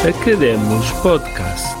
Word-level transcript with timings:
Academos 0.00 0.90
Podcast. 1.02 1.76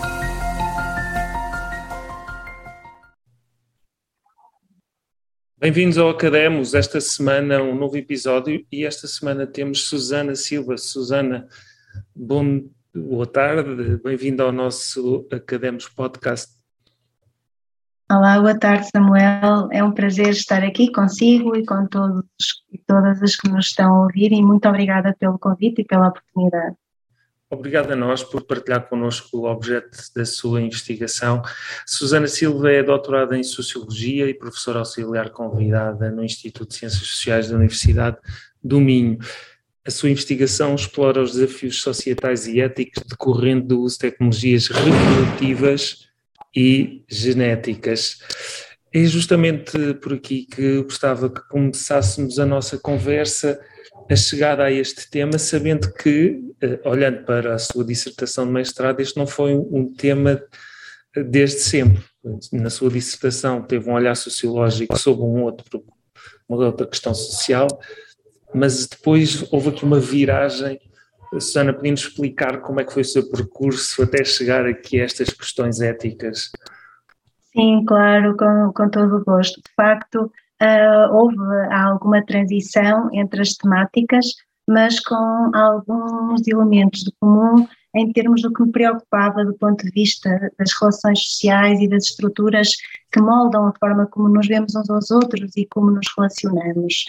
Bem-vindos 5.56 5.96
ao 5.96 6.10
Academos. 6.10 6.74
Esta 6.74 7.00
semana 7.00 7.62
um 7.62 7.74
novo 7.74 7.96
episódio 7.96 8.62
e 8.70 8.84
esta 8.84 9.06
semana 9.06 9.46
temos 9.46 9.88
Susana 9.88 10.34
Silva. 10.34 10.76
Susana, 10.76 11.48
bom, 12.14 12.68
boa 12.94 13.26
tarde, 13.26 13.96
bem-vinda 14.04 14.42
ao 14.42 14.52
nosso 14.52 15.26
Academos 15.32 15.88
Podcast. 15.88 16.52
Olá, 18.12 18.38
boa 18.38 18.58
tarde 18.58 18.86
Samuel, 18.90 19.70
é 19.72 19.82
um 19.82 19.92
prazer 19.92 20.28
estar 20.28 20.62
aqui 20.62 20.92
consigo 20.92 21.56
e 21.56 21.64
com 21.64 21.86
todos 21.86 22.26
e 22.70 22.76
todas 22.86 23.22
as 23.22 23.34
que 23.34 23.48
nos 23.48 23.68
estão 23.68 23.94
a 23.94 24.02
ouvir 24.02 24.30
e 24.30 24.42
muito 24.42 24.68
obrigada 24.68 25.16
pelo 25.18 25.38
convite 25.38 25.80
e 25.80 25.84
pela 25.86 26.08
oportunidade. 26.08 26.79
Obrigado 27.52 27.90
a 27.90 27.96
nós 27.96 28.22
por 28.22 28.44
partilhar 28.44 28.88
connosco 28.88 29.38
o 29.38 29.50
objeto 29.50 29.98
da 30.14 30.24
sua 30.24 30.62
investigação. 30.62 31.42
Susana 31.84 32.28
Silva 32.28 32.70
é 32.70 32.80
doutorada 32.80 33.36
em 33.36 33.42
Sociologia 33.42 34.30
e 34.30 34.34
professora 34.34 34.78
auxiliar 34.78 35.30
convidada 35.30 36.12
no 36.12 36.22
Instituto 36.22 36.68
de 36.68 36.76
Ciências 36.76 37.08
Sociais 37.08 37.50
da 37.50 37.56
Universidade 37.56 38.18
do 38.62 38.80
Minho. 38.80 39.18
A 39.84 39.90
sua 39.90 40.10
investigação 40.10 40.76
explora 40.76 41.20
os 41.20 41.32
desafios 41.32 41.82
societais 41.82 42.46
e 42.46 42.60
éticos 42.60 43.02
decorrendo 43.02 43.66
do 43.66 43.80
uso 43.80 43.96
de 43.96 44.10
tecnologias 44.10 44.68
reprodutivas 44.68 46.06
e 46.54 47.04
genéticas. 47.08 48.20
É 48.94 49.02
justamente 49.04 49.94
por 49.94 50.14
aqui 50.14 50.46
que 50.46 50.82
gostava 50.84 51.28
que 51.28 51.40
começássemos 51.48 52.38
a 52.38 52.46
nossa 52.46 52.78
conversa 52.78 53.60
a 54.10 54.16
chegada 54.16 54.64
a 54.64 54.72
este 54.72 55.08
tema, 55.08 55.38
sabendo 55.38 55.92
que, 55.92 56.42
eh, 56.60 56.80
olhando 56.84 57.24
para 57.24 57.54
a 57.54 57.58
sua 57.58 57.84
dissertação 57.84 58.44
de 58.44 58.50
mestrado, 58.50 58.98
este 58.98 59.16
não 59.16 59.26
foi 59.26 59.54
um 59.54 59.86
tema 59.94 60.42
eh, 61.14 61.22
desde 61.22 61.60
sempre. 61.60 62.02
Na 62.52 62.70
sua 62.70 62.90
dissertação 62.90 63.62
teve 63.62 63.88
um 63.88 63.94
olhar 63.94 64.16
sociológico 64.16 64.98
sobre 64.98 65.22
um 65.22 65.44
outro, 65.44 65.84
uma 66.48 66.66
outra 66.66 66.88
questão 66.88 67.14
social, 67.14 67.68
mas 68.52 68.88
depois 68.88 69.46
houve 69.52 69.68
aqui 69.68 69.84
uma 69.84 70.00
viragem. 70.00 70.80
Susana, 71.34 71.72
podemos 71.72 72.00
explicar 72.00 72.60
como 72.60 72.80
é 72.80 72.84
que 72.84 72.92
foi 72.92 73.02
o 73.02 73.04
seu 73.04 73.30
percurso 73.30 74.02
até 74.02 74.24
chegar 74.24 74.66
aqui 74.66 75.00
a 75.00 75.04
estas 75.04 75.30
questões 75.30 75.80
éticas? 75.80 76.50
Sim, 77.52 77.84
claro, 77.86 78.36
com, 78.36 78.72
com 78.74 78.88
todo 78.88 79.18
o 79.18 79.24
gosto. 79.24 79.60
De 79.60 79.72
facto, 79.76 80.32
uh, 80.62 81.14
houve 81.14 81.36
alguma 81.72 82.24
transição 82.24 83.08
entre 83.12 83.40
as 83.42 83.54
temáticas, 83.54 84.26
mas 84.68 85.00
com 85.00 85.50
alguns 85.54 86.46
elementos 86.46 87.00
de 87.00 87.12
comum 87.20 87.66
em 87.94 88.12
termos 88.12 88.42
do 88.42 88.52
que 88.52 88.62
me 88.62 88.70
preocupava 88.70 89.44
do 89.44 89.54
ponto 89.54 89.84
de 89.84 89.90
vista 89.90 90.30
das 90.58 90.72
relações 90.80 91.18
sociais 91.24 91.80
e 91.80 91.88
das 91.88 92.04
estruturas 92.04 92.70
que 93.12 93.20
moldam 93.20 93.66
a 93.66 93.74
forma 93.78 94.06
como 94.06 94.28
nos 94.28 94.46
vemos 94.46 94.74
uns 94.76 94.88
aos 94.88 95.10
outros 95.10 95.56
e 95.56 95.66
como 95.66 95.90
nos 95.90 96.06
relacionamos. 96.16 97.06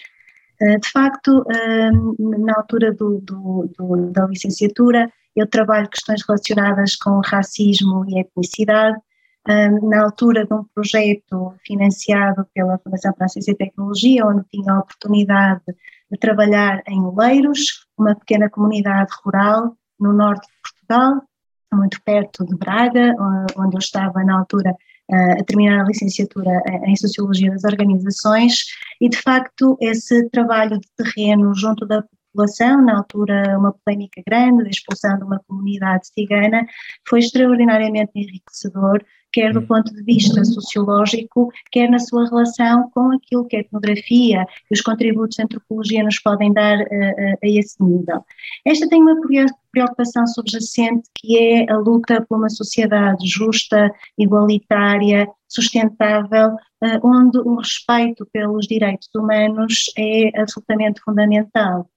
Ah, 0.61 0.77
de 0.77 0.89
facto, 0.89 1.45
ah, 1.49 1.91
na 2.19 2.53
altura 2.55 2.93
do, 2.93 3.19
do, 3.21 3.69
do, 3.77 4.11
da 4.11 4.25
licenciatura, 4.25 5.11
eu 5.35 5.47
trabalho 5.47 5.89
questões 5.89 6.23
relacionadas 6.27 6.95
com 6.95 7.21
racismo 7.23 8.05
e 8.09 8.19
etnicidade, 8.19 8.99
na 9.47 10.03
altura 10.03 10.45
de 10.45 10.53
um 10.53 10.63
projeto 10.75 11.53
financiado 11.65 12.45
pela 12.53 12.77
Fundação 12.77 13.11
para 13.13 13.25
a 13.25 13.29
Ciência 13.29 13.51
e 13.51 13.57
Tecnologia, 13.57 14.25
onde 14.25 14.43
tinha 14.49 14.73
a 14.73 14.79
oportunidade 14.79 15.61
de 16.11 16.17
trabalhar 16.19 16.81
em 16.87 17.01
Oleiros, 17.01 17.87
uma 17.97 18.15
pequena 18.15 18.49
comunidade 18.49 19.11
rural 19.23 19.75
no 19.99 20.13
norte 20.13 20.47
de 20.47 20.53
Portugal, 20.61 21.23
muito 21.73 22.01
perto 22.03 22.45
de 22.45 22.55
Braga, 22.55 23.15
onde 23.57 23.75
eu 23.75 23.79
estava 23.79 24.23
na 24.23 24.39
altura 24.39 24.75
a 25.11 25.43
terminar 25.43 25.81
a 25.81 25.87
licenciatura 25.87 26.61
em 26.85 26.95
Sociologia 26.95 27.51
das 27.51 27.63
Organizações, 27.63 28.65
e 28.99 29.09
de 29.09 29.17
facto 29.17 29.77
esse 29.81 30.29
trabalho 30.29 30.79
de 30.79 30.87
terreno 30.95 31.53
junto 31.53 31.85
da 31.85 32.03
população, 32.31 32.81
na 32.81 32.97
altura 32.97 33.57
uma 33.57 33.73
polémica 33.73 34.21
grande, 34.25 34.63
da 34.63 34.69
expulsão 34.69 35.17
de 35.17 35.23
uma 35.23 35.41
comunidade 35.47 36.07
cigana, 36.07 36.65
foi 37.07 37.19
extraordinariamente 37.19 38.11
enriquecedor 38.15 39.03
quer 39.31 39.53
do 39.53 39.61
ponto 39.61 39.93
de 39.93 40.03
vista 40.03 40.43
sociológico, 40.43 41.51
quer 41.71 41.89
na 41.89 41.99
sua 41.99 42.27
relação 42.27 42.89
com 42.93 43.11
aquilo 43.11 43.45
que 43.45 43.57
a 43.57 43.59
etnografia 43.59 44.45
e 44.69 44.73
os 44.73 44.81
contributos 44.81 45.37
da 45.37 45.43
antropologia 45.43 46.03
nos 46.03 46.19
podem 46.19 46.53
dar 46.53 46.79
uh, 46.79 46.83
uh, 46.83 47.37
a 47.43 47.47
esse 47.47 47.81
nível. 47.83 48.25
Esta 48.65 48.87
tem 48.87 49.01
uma 49.01 49.15
preocupação 49.71 50.27
subjacente 50.27 51.09
que 51.15 51.37
é 51.37 51.71
a 51.71 51.77
luta 51.77 52.25
por 52.27 52.37
uma 52.37 52.49
sociedade 52.49 53.25
justa, 53.27 53.91
igualitária, 54.17 55.27
sustentável, 55.47 56.49
uh, 56.49 57.07
onde 57.07 57.37
o 57.39 57.55
respeito 57.55 58.27
pelos 58.31 58.67
direitos 58.67 59.09
humanos 59.15 59.85
é 59.97 60.39
absolutamente 60.39 61.01
fundamental. 61.01 61.89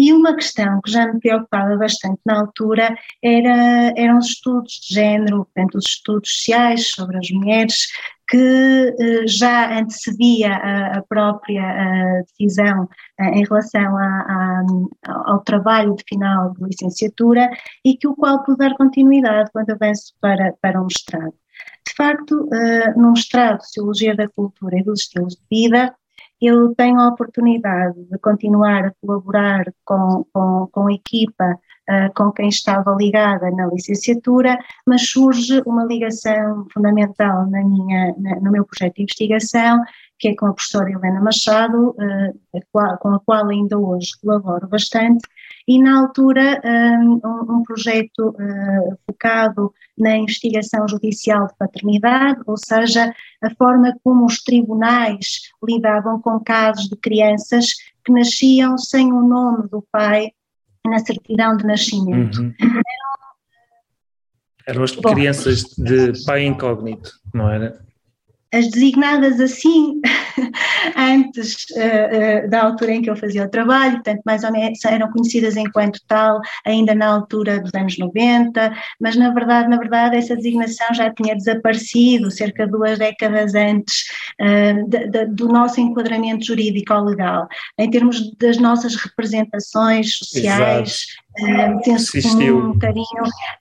E 0.00 0.12
uma 0.12 0.32
questão 0.32 0.80
que 0.80 0.92
já 0.92 1.12
me 1.12 1.18
preocupava 1.18 1.76
bastante 1.76 2.20
na 2.24 2.38
altura 2.38 2.96
era, 3.20 3.92
eram 3.96 4.18
os 4.18 4.26
estudos 4.26 4.74
de 4.74 4.94
género, 4.94 5.44
portanto, 5.44 5.74
os 5.76 5.86
estudos 5.86 6.30
sociais 6.30 6.90
sobre 6.90 7.18
as 7.18 7.28
mulheres, 7.32 7.88
que 8.28 8.94
eh, 9.00 9.26
já 9.26 9.76
antecedia 9.76 10.52
a, 10.52 10.98
a 10.98 11.02
própria 11.02 11.62
a 11.62 12.22
decisão 12.22 12.88
eh, 13.18 13.38
em 13.40 13.44
relação 13.44 13.96
a, 13.96 14.62
ao 15.26 15.40
trabalho 15.40 15.96
de 15.96 16.04
final 16.08 16.52
de 16.52 16.64
licenciatura 16.64 17.50
e 17.84 17.96
que 17.96 18.06
o 18.06 18.14
qual 18.14 18.44
pude 18.44 18.58
dar 18.58 18.76
continuidade 18.76 19.50
quando 19.52 19.70
avanço 19.70 20.14
para, 20.20 20.54
para 20.62 20.80
o 20.80 20.84
mestrado. 20.84 21.34
De 21.88 21.94
facto, 21.96 22.48
eh, 22.52 22.94
no 22.94 23.10
mestrado 23.10 23.58
de 23.58 23.66
Sociologia 23.66 24.14
da 24.14 24.28
Cultura 24.28 24.78
e 24.78 24.84
dos 24.84 25.00
Estilos 25.00 25.34
de 25.34 25.42
Vida, 25.50 25.92
eu 26.40 26.74
tenho 26.74 27.00
a 27.00 27.08
oportunidade 27.08 28.04
de 28.04 28.18
continuar 28.18 28.86
a 28.86 28.92
colaborar 29.00 29.64
com, 29.84 30.24
com, 30.32 30.68
com 30.70 30.86
a 30.86 30.92
equipa 30.92 31.58
uh, 31.88 32.12
com 32.14 32.30
quem 32.32 32.48
estava 32.48 32.94
ligada 32.94 33.50
na 33.50 33.66
licenciatura, 33.66 34.58
mas 34.86 35.10
surge 35.10 35.62
uma 35.66 35.84
ligação 35.84 36.66
fundamental 36.72 37.48
na 37.50 37.64
minha, 37.64 38.14
na, 38.18 38.40
no 38.40 38.52
meu 38.52 38.64
projeto 38.64 38.96
de 38.96 39.02
investigação, 39.02 39.82
que 40.18 40.28
é 40.28 40.36
com 40.36 40.46
a 40.46 40.52
professora 40.52 40.90
Helena 40.90 41.20
Machado, 41.20 41.90
uh, 41.90 42.98
com 43.00 43.08
a 43.08 43.20
qual 43.20 43.48
ainda 43.48 43.78
hoje 43.78 44.10
colaboro 44.22 44.68
bastante, 44.68 45.26
e 45.68 45.78
na 45.78 46.00
altura 46.00 46.62
um, 46.64 47.20
um 47.24 47.62
projeto 47.62 48.30
uh, 48.30 48.98
focado 49.04 49.70
na 49.98 50.16
investigação 50.16 50.88
judicial 50.88 51.46
de 51.46 51.54
paternidade, 51.58 52.40
ou 52.46 52.56
seja, 52.56 53.14
a 53.42 53.50
forma 53.50 53.94
como 54.02 54.24
os 54.24 54.42
tribunais 54.42 55.42
lidavam 55.62 56.22
com 56.22 56.40
casos 56.40 56.88
de 56.88 56.96
crianças 56.96 57.66
que 58.02 58.10
nasciam 58.10 58.78
sem 58.78 59.12
o 59.12 59.20
nome 59.20 59.68
do 59.68 59.84
pai 59.92 60.30
na 60.86 61.00
certidão 61.00 61.54
de 61.54 61.66
nascimento. 61.66 62.40
Uhum. 62.40 62.54
Eram 64.66 64.82
as 64.84 64.96
crianças 64.96 65.64
de 65.76 66.24
pai 66.24 66.46
incógnito, 66.46 67.10
não 67.34 67.50
era? 67.50 67.78
as 68.52 68.70
designadas 68.70 69.40
assim 69.40 70.00
uh, 71.40 72.46
uh, 72.46 72.50
da 72.50 72.62
altura 72.62 72.92
em 72.92 73.02
que 73.02 73.10
eu 73.10 73.16
fazia 73.16 73.44
o 73.44 73.50
trabalho, 73.50 73.94
portanto, 73.94 74.22
mais 74.24 74.44
ou 74.44 74.52
menos 74.52 74.84
eram 74.84 75.10
conhecidas 75.10 75.56
enquanto 75.56 76.00
tal 76.06 76.40
ainda 76.64 76.94
na 76.94 77.06
altura 77.06 77.60
dos 77.60 77.74
anos 77.74 77.98
90, 77.98 78.72
mas 79.00 79.16
na 79.16 79.30
verdade, 79.32 79.68
na 79.68 79.76
verdade, 79.76 80.16
essa 80.16 80.36
designação 80.36 80.86
já 80.94 81.12
tinha 81.12 81.34
desaparecido 81.34 82.30
cerca 82.30 82.66
de 82.66 82.72
duas 82.72 82.98
décadas 82.98 83.54
antes 83.54 84.04
uh, 84.40 84.88
de, 84.88 85.08
de, 85.08 85.26
do 85.26 85.48
nosso 85.48 85.80
enquadramento 85.80 86.46
jurídico-legal, 86.46 87.48
em 87.78 87.90
termos 87.90 88.34
das 88.36 88.58
nossas 88.58 88.94
representações 88.96 90.16
sociais. 90.16 91.06
Exato 91.06 91.27
uh, 91.40 91.82
persistiu. 91.82 92.58
um 92.58 92.78
carinho, 92.78 93.06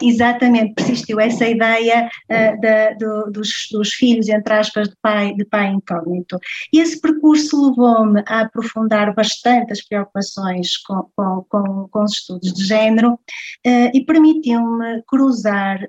exatamente, 0.02 0.74
persistiu 0.74 1.20
essa 1.20 1.48
ideia 1.48 2.10
uh, 2.30 2.62
da, 2.62 2.94
do, 2.94 3.32
dos, 3.32 3.50
dos, 3.72 3.94
filhos, 3.94 4.28
entre 4.30 4.54
aspas, 4.54 4.90
de 4.90 4.96
pai, 5.02 5.34
de 5.34 5.46
pai 5.46 5.68
incógnito. 5.68 6.40
E 6.74 6.80
esse 6.80 7.00
percurso 7.00 7.70
levou-me 7.70 8.24
a 8.28 8.42
aprofundar 8.42 9.14
bastante 9.14 9.72
as 9.72 9.82
preocupações 9.82 10.78
com, 10.78 11.10
com, 11.16 11.46
com, 11.50 11.88
com 11.90 12.04
os 12.04 12.14
estudos 12.14 12.54
de 12.54 12.64
género 12.64 13.14
uh, 13.14 13.92
e 13.94 14.04
permitiu-me 14.06 15.02
cruzar 15.08 15.80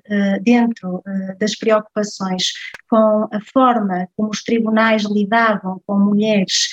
dentro 0.41 1.01
das 1.39 1.55
preocupações 1.55 2.51
com 2.89 3.27
a 3.31 3.39
forma 3.53 4.07
como 4.15 4.29
os 4.29 4.43
tribunais 4.43 5.03
lidavam 5.03 5.81
com 5.85 5.99
mulheres 5.99 6.69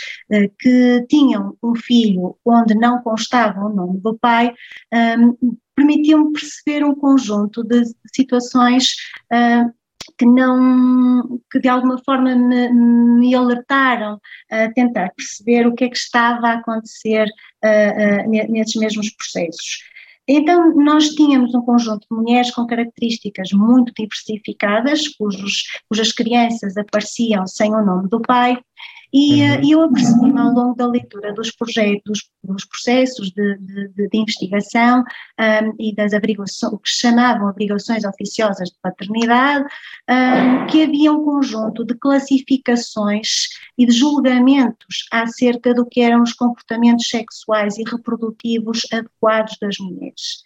que 0.59 1.05
tinham 1.09 1.57
um 1.63 1.75
filho 1.75 2.37
onde 2.45 2.75
não 2.75 3.03
constava 3.03 3.61
o 3.61 3.69
nome 3.69 4.01
do 4.01 4.17
pai, 4.19 4.53
um, 5.19 5.57
permitiam-me 5.75 6.33
perceber 6.33 6.85
um 6.85 6.95
conjunto 6.95 7.63
de 7.63 7.85
situações 8.15 8.95
uh, 9.33 9.73
que 10.19 10.25
não, 10.25 11.41
que 11.51 11.59
de 11.59 11.69
alguma 11.69 11.99
forma 11.99 12.35
me, 12.35 12.73
me, 12.73 13.35
alertaram 13.35 14.21
a 14.51 14.73
tentar 14.73 15.13
perceber 15.15 15.67
o 15.67 15.75
que 15.75 15.85
é 15.85 15.89
que 15.89 15.97
estava 15.97 16.49
a 16.49 16.55
acontecer 16.55 17.27
uh, 17.65 18.27
uh, 18.27 18.51
nesses 18.51 18.77
mesmos 18.77 19.11
processos. 19.11 19.85
Então, 20.29 20.75
nós 20.75 21.11
tínhamos 21.11 21.55
um 21.55 21.63
conjunto 21.63 22.07
de 22.11 22.17
mulheres 22.17 22.51
com 22.51 22.67
características 22.67 23.53
muito 23.53 23.93
diversificadas, 23.97 25.07
cujos, 25.09 25.65
cujas 25.89 26.11
crianças 26.11 26.77
apareciam 26.77 27.47
sem 27.47 27.73
o 27.73 27.85
nome 27.85 28.09
do 28.09 28.21
pai, 28.21 28.59
e 29.13 29.43
uhum. 29.43 29.71
eu 29.71 29.83
apercebi-me 29.83 30.41
ao 30.41 30.51
longo 30.51 30.75
da 30.75 30.87
leitura 30.87 31.33
dos 31.33 31.51
projetos, 31.51 32.29
dos 32.43 32.65
processos 32.65 33.31
de, 33.31 33.59
de, 33.59 34.09
de 34.09 34.19
investigação 34.19 35.01
um, 35.01 35.75
e 35.79 35.95
das 35.95 36.13
averiguações, 36.13 36.73
o 36.73 36.79
que 36.79 36.89
chamavam 36.89 37.49
averiguações 37.49 38.05
oficiosas 38.05 38.71
de 38.71 38.77
paternidade, 38.83 39.65
um, 40.09 40.67
que 40.67 40.83
havia 40.83 41.13
um 41.13 41.25
conjunto 41.25 41.85
de 41.85 41.95
classificações 41.95 43.49
e 43.79 43.87
de 43.87 43.93
julgamentos 43.93 45.07
acerca 45.13 45.75
do 45.75 45.87
que 45.87 46.01
eram 46.01 46.23
os 46.23 46.33
comportamentos 46.33 47.09
sexuais 47.09 47.79
e 47.79 47.85
reprodutivos 47.85 48.83
adequados 48.93 49.57
das 49.61 49.77
mulheres. 49.79 50.45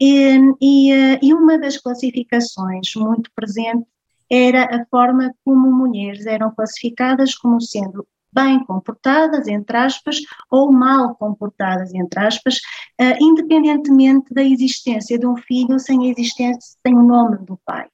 E, 0.00 0.38
e, 0.60 0.92
eh, 0.92 1.18
e 1.20 1.34
uma 1.34 1.58
das 1.58 1.76
classificações 1.76 2.94
muito 2.94 3.30
presente 3.34 3.84
era 4.30 4.64
a 4.64 4.84
forma 4.90 5.34
como 5.44 5.70
mulheres 5.70 6.26
eram 6.26 6.54
classificadas 6.54 7.34
como 7.34 7.60
sendo 7.60 8.06
bem 8.32 8.62
comportadas, 8.64 9.48
entre 9.48 9.76
aspas, 9.76 10.18
ou 10.50 10.72
mal 10.72 11.14
comportadas, 11.16 11.92
entre 11.94 12.20
aspas, 12.20 12.56
uh, 13.00 13.16
independentemente 13.20 14.32
da 14.32 14.42
existência 14.42 15.18
de 15.18 15.26
um 15.26 15.36
filho 15.36 15.78
sem 15.78 16.06
a 16.06 16.10
existência, 16.10 16.76
sem 16.86 16.94
o 16.94 17.02
nome 17.02 17.38
do 17.38 17.58
pai. 17.64 17.86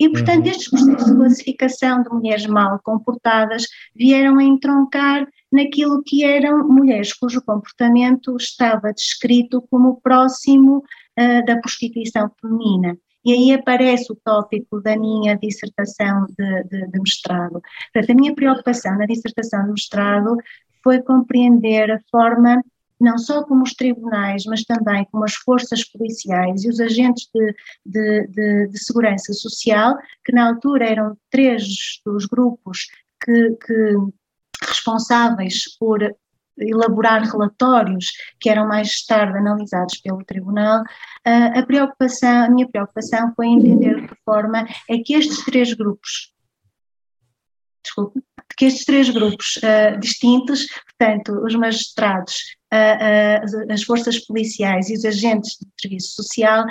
E, 0.00 0.08
portanto, 0.08 0.46
uhum. 0.46 0.50
estes 0.50 0.70
processos 0.70 1.10
de 1.10 1.16
classificação 1.16 2.02
de 2.02 2.08
mulheres 2.08 2.46
mal 2.46 2.80
comportadas 2.82 3.66
vieram 3.94 4.38
a 4.38 4.44
entroncar 4.44 5.28
naquilo 5.52 6.02
que 6.02 6.24
eram 6.24 6.66
mulheres 6.66 7.12
cujo 7.12 7.42
comportamento 7.42 8.36
estava 8.36 8.92
descrito 8.92 9.62
como 9.70 10.00
próximo 10.00 10.78
uh, 10.78 11.44
da 11.44 11.58
prostituição 11.58 12.30
feminina. 12.40 12.96
E 13.24 13.32
aí 13.32 13.52
aparece 13.52 14.12
o 14.12 14.16
tópico 14.16 14.80
da 14.80 14.96
minha 14.96 15.36
dissertação 15.36 16.26
de, 16.36 16.64
de, 16.64 16.86
de 16.88 17.00
mestrado. 17.00 17.60
Portanto, 17.92 18.10
a 18.10 18.14
minha 18.14 18.34
preocupação 18.34 18.98
na 18.98 19.06
dissertação 19.06 19.64
de 19.64 19.70
mestrado 19.70 20.36
foi 20.82 21.00
compreender 21.02 21.90
a 21.90 22.00
forma 22.10 22.62
não 23.02 23.18
só 23.18 23.42
como 23.44 23.64
os 23.64 23.74
tribunais, 23.74 24.44
mas 24.46 24.62
também 24.62 25.04
como 25.10 25.24
as 25.24 25.34
forças 25.34 25.84
policiais 25.84 26.64
e 26.64 26.68
os 26.68 26.78
agentes 26.78 27.28
de, 27.34 27.54
de, 27.84 28.26
de, 28.28 28.68
de 28.68 28.84
segurança 28.84 29.32
social, 29.32 29.98
que 30.24 30.32
na 30.32 30.46
altura 30.46 30.88
eram 30.88 31.16
três 31.28 32.00
dos 32.06 32.26
grupos 32.26 32.86
que, 33.20 33.56
que 33.66 33.96
responsáveis 34.68 35.76
por 35.78 36.00
elaborar 36.58 37.22
relatórios 37.22 38.06
que 38.40 38.48
eram 38.48 38.66
mais 38.68 39.04
tarde 39.04 39.38
analisados 39.38 39.98
pelo 40.00 40.24
tribunal, 40.24 40.82
a 41.24 41.62
preocupação, 41.62 42.44
a 42.44 42.50
minha 42.50 42.68
preocupação 42.68 43.32
foi 43.34 43.46
entender 43.46 44.00
de 44.00 44.08
que 44.08 44.16
forma 44.24 44.66
é 44.88 44.98
que 44.98 45.14
estes 45.14 45.44
três 45.44 45.72
grupos, 45.72 46.32
desculpe, 47.82 48.22
que 48.56 48.66
estes 48.66 48.84
três 48.84 49.10
grupos 49.10 49.56
uh, 49.56 49.98
distintos, 49.98 50.66
portanto, 50.98 51.32
os 51.44 51.54
magistrados, 51.54 52.36
uh, 52.72 53.66
uh, 53.66 53.72
as 53.72 53.82
forças 53.82 54.18
policiais 54.20 54.90
e 54.90 54.94
os 54.94 55.04
agentes 55.04 55.58
de 55.58 55.66
serviço 55.80 56.22
social, 56.22 56.64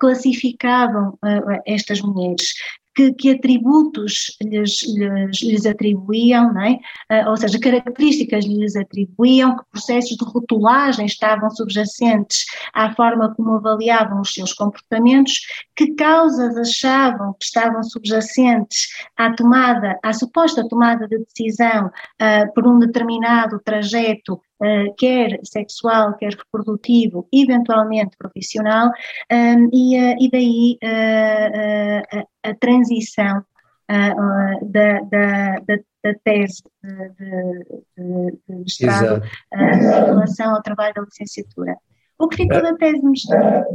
classificavam 0.00 1.18
estas 1.66 2.00
mulheres 2.00 2.52
que, 2.96 3.12
que 3.12 3.30
atributos 3.30 4.34
lhes, 4.42 4.82
lhes, 4.82 5.42
lhes 5.42 5.66
atribuíam, 5.66 6.58
é? 6.58 6.80
uh, 7.22 7.30
ou 7.30 7.36
seja, 7.36 7.60
características 7.60 8.46
lhes 8.46 8.74
atribuíam, 8.74 9.56
que 9.56 9.64
processos 9.70 10.16
de 10.16 10.24
rotulagem 10.24 11.04
estavam 11.04 11.50
subjacentes 11.50 12.46
à 12.72 12.94
forma 12.94 13.34
como 13.34 13.56
avaliavam 13.56 14.22
os 14.22 14.32
seus 14.32 14.54
comportamentos, 14.54 15.42
que 15.76 15.94
causas 15.94 16.56
achavam 16.56 17.34
que 17.34 17.44
estavam 17.44 17.82
subjacentes 17.82 18.88
à 19.16 19.32
tomada, 19.34 19.98
à 20.02 20.12
suposta 20.14 20.66
tomada 20.66 21.06
de 21.06 21.18
decisão 21.18 21.86
uh, 21.86 22.54
por 22.54 22.66
um 22.66 22.78
determinado 22.78 23.60
trajeto 23.62 24.40
Uh, 24.58 24.94
quer 24.96 25.38
sexual, 25.44 26.16
quer 26.16 26.32
reprodutivo, 26.32 27.28
eventualmente 27.30 28.16
profissional, 28.16 28.90
um, 29.30 29.68
e, 29.70 29.98
uh, 29.98 30.16
e, 30.18 30.30
daí 30.30 30.78
uh, 30.82 32.26
a 32.42 32.54
transição 32.54 33.44
da, 33.86 35.00
da, 35.00 35.60
da, 35.60 35.76
da, 36.02 36.14
tese 36.24 36.62
de, 36.82 37.82
de, 37.96 38.38
de 38.48 38.56
mestrado 38.56 39.22
em 39.52 39.78
relação 39.78 40.54
ao 40.54 40.62
trabalho 40.62 40.94
da 40.94 41.02
licenciatura. 41.02 41.76
O 42.18 42.26
que 42.26 42.38
ficou 42.38 42.62
da 42.62 42.74
tese 42.74 43.00
de 43.00 43.06
mestrado? 43.06 43.66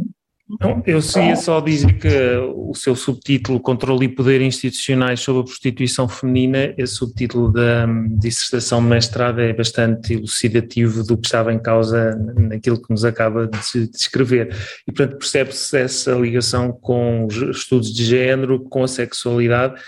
Não, 0.59 0.83
eu 0.86 1.00
ia 1.00 1.36
só 1.36 1.62
dizer 1.62 1.98
que 1.98 2.09
o 2.56 2.74
seu 2.74 2.95
subtítulo 2.95 3.59
Controle 3.59 4.06
e 4.06 4.09
Poder 4.09 4.42
Institucionais 4.42 5.21
sobre 5.21 5.42
a 5.42 5.45
Prostituição 5.45 6.09
Feminina, 6.09 6.74
esse 6.77 6.95
subtítulo 6.95 7.51
da 7.51 7.86
hum, 7.88 8.18
dissertação 8.18 8.81
de 8.81 8.89
mestrado 8.89 9.39
é 9.39 9.53
bastante 9.53 10.13
elucidativo 10.13 11.03
do 11.03 11.18
que 11.18 11.27
estava 11.27 11.53
em 11.53 11.59
causa 11.59 12.15
naquilo 12.38 12.81
que 12.81 12.89
nos 12.89 13.06
acaba 13.06 13.48
de 13.48 13.88
descrever. 13.88 14.53
E, 14.88 14.92
portanto, 14.92 15.18
percebe-se 15.18 15.77
essa 15.77 16.12
ligação 16.13 16.71
com 16.71 17.25
os 17.27 17.36
estudos 17.36 17.94
de 17.94 18.03
género, 18.03 18.59
com 18.59 18.83
a 18.83 18.88
sexualidade, 18.88 19.80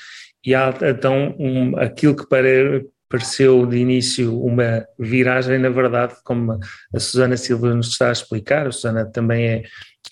e 0.45 0.53
há 0.53 0.73
então 0.81 1.35
um, 1.39 1.77
aquilo 1.77 2.15
que 2.15 2.27
para, 2.27 2.83
pareceu 3.09 3.65
de 3.65 3.77
início 3.77 4.39
uma 4.41 4.85
viragem, 4.99 5.59
na 5.59 5.69
verdade, 5.69 6.15
como 6.23 6.59
a 6.93 6.99
Susana 6.99 7.37
Silva 7.37 7.73
nos 7.73 7.89
está 7.89 8.09
a 8.09 8.11
explicar, 8.11 8.67
a 8.67 8.71
Susana 8.71 9.05
também 9.05 9.45
é 9.45 9.63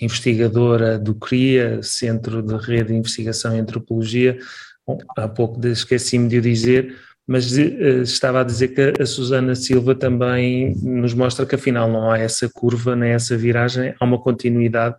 investigadora 0.01 0.97
do 0.97 1.13
CRIA, 1.15 1.81
Centro 1.83 2.41
de 2.41 2.55
Rede 2.57 2.89
de 2.89 2.95
Investigação 2.95 3.55
em 3.55 3.59
Antropologia. 3.59 4.37
Bom, 4.85 4.97
há 5.15 5.27
pouco 5.27 5.65
esqueci-me 5.67 6.27
de 6.27 6.39
o 6.39 6.41
dizer, 6.41 6.97
mas 7.27 7.55
uh, 7.55 8.01
estava 8.01 8.41
a 8.41 8.43
dizer 8.43 8.69
que 8.69 9.01
a 9.01 9.05
Susana 9.05 9.55
Silva 9.55 9.93
também 9.93 10.75
nos 10.81 11.13
mostra 11.13 11.45
que 11.45 11.55
afinal 11.55 11.89
não 11.89 12.09
há 12.09 12.17
essa 12.17 12.49
curva 12.49 12.95
nem 12.95 13.11
essa 13.11 13.37
viragem, 13.37 13.93
há 13.99 14.03
uma 14.03 14.19
continuidade, 14.19 14.95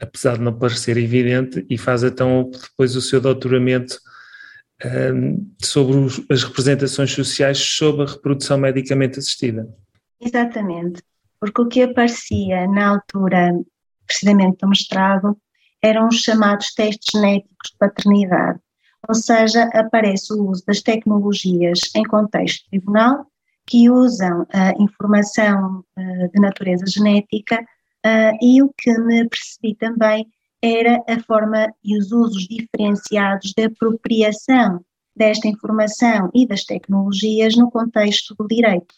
apesar 0.00 0.38
de 0.38 0.44
não 0.44 0.56
parecer 0.56 0.96
evidente, 0.96 1.66
e 1.68 1.76
faz 1.76 2.04
então 2.04 2.50
depois 2.50 2.94
o 2.94 3.00
seu 3.00 3.20
doutoramento 3.20 3.98
uh, 4.84 5.46
sobre 5.60 5.96
os, 5.96 6.22
as 6.30 6.44
representações 6.44 7.10
sociais 7.10 7.58
sobre 7.58 8.02
a 8.02 8.06
reprodução 8.06 8.56
medicamente 8.56 9.18
assistida. 9.18 9.68
Exatamente, 10.20 11.02
porque 11.40 11.60
o 11.60 11.66
que 11.66 11.82
aparecia 11.82 12.68
na 12.68 12.86
altura 12.86 13.52
precisamente 14.06 14.58
do 14.58 14.68
mestrado, 14.68 15.36
eram 15.82 16.08
os 16.08 16.20
chamados 16.20 16.72
testes 16.74 17.08
genéticos 17.12 17.70
de 17.72 17.78
paternidade, 17.78 18.60
ou 19.08 19.14
seja, 19.14 19.64
aparece 19.74 20.32
o 20.32 20.48
uso 20.48 20.64
das 20.66 20.80
tecnologias 20.80 21.80
em 21.94 22.04
contexto 22.04 22.68
tribunal 22.70 23.26
que 23.66 23.90
usam 23.90 24.46
a 24.52 24.72
informação 24.80 25.84
uh, 25.96 26.32
de 26.32 26.40
natureza 26.40 26.84
genética 26.86 27.60
uh, 27.60 28.36
e 28.40 28.62
o 28.62 28.72
que 28.76 28.92
me 28.98 29.28
percebi 29.28 29.74
também 29.76 30.26
era 30.60 31.02
a 31.08 31.20
forma 31.20 31.72
e 31.84 31.98
os 31.98 32.12
usos 32.12 32.46
diferenciados 32.46 33.52
de 33.56 33.64
apropriação 33.64 34.84
desta 35.14 35.48
informação 35.48 36.30
e 36.32 36.46
das 36.46 36.64
tecnologias 36.64 37.56
no 37.56 37.70
contexto 37.70 38.34
do 38.36 38.46
direito. 38.46 38.94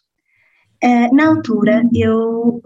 Uh, 0.83 1.15
na 1.15 1.29
altura, 1.29 1.83
eu 1.95 2.63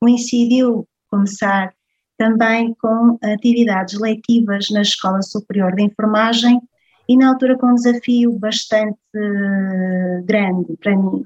coincidiu 0.00 0.86
começar 1.10 1.74
também 2.16 2.74
com 2.80 3.18
atividades 3.22 3.98
letivas 3.98 4.68
na 4.70 4.82
Escola 4.82 5.22
Superior 5.22 5.74
de 5.74 5.82
Enfermagem 5.84 6.60
e 7.08 7.16
na 7.16 7.28
altura 7.28 7.56
com 7.56 7.68
um 7.68 7.74
desafio 7.74 8.32
bastante 8.32 8.98
eh, 9.14 10.22
grande 10.24 10.76
para 10.78 10.96
mim. 10.96 11.24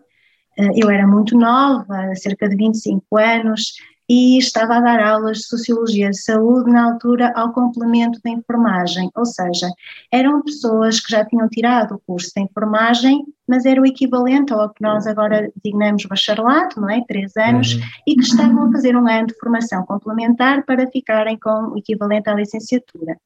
Eh, 0.59 0.70
eu 0.76 0.90
era 0.90 1.06
muito 1.06 1.37
nova, 1.38 2.14
cerca 2.16 2.49
de 2.49 2.56
25 2.56 3.16
anos, 3.16 3.73
e 4.11 4.38
estava 4.38 4.75
a 4.75 4.81
dar 4.81 5.00
aulas 5.00 5.38
de 5.38 5.47
Sociologia 5.47 6.11
de 6.11 6.21
Saúde 6.21 6.69
na 6.69 6.83
altura 6.83 7.33
ao 7.37 7.52
complemento 7.52 8.19
da 8.25 8.31
enfermagem, 8.31 9.09
ou 9.14 9.25
seja, 9.25 9.69
eram 10.11 10.43
pessoas 10.43 10.99
que 10.99 11.12
já 11.12 11.25
tinham 11.25 11.49
tirado 11.49 11.95
o 11.95 12.00
curso 12.00 12.33
de 12.35 12.43
enfermagem, 12.43 13.25
mas 13.47 13.64
era 13.64 13.81
o 13.81 13.87
equivalente 13.87 14.52
ao 14.52 14.69
que 14.71 14.83
nós 14.83 15.07
agora 15.07 15.49
designamos 15.55 16.07
bacharelato, 16.07 16.81
não 16.81 16.90
é? 16.90 17.05
Três 17.07 17.37
anos, 17.37 17.75
uhum. 17.75 17.81
e 18.09 18.17
que 18.17 18.25
estavam 18.25 18.69
a 18.69 18.73
fazer 18.73 18.97
um 18.97 19.09
ano 19.09 19.29
de 19.29 19.38
formação 19.38 19.87
complementar 19.87 20.64
para 20.64 20.90
ficarem 20.90 21.38
com 21.38 21.69
o 21.69 21.79
equivalente 21.79 22.29
à 22.29 22.35
licenciatura. 22.35 23.17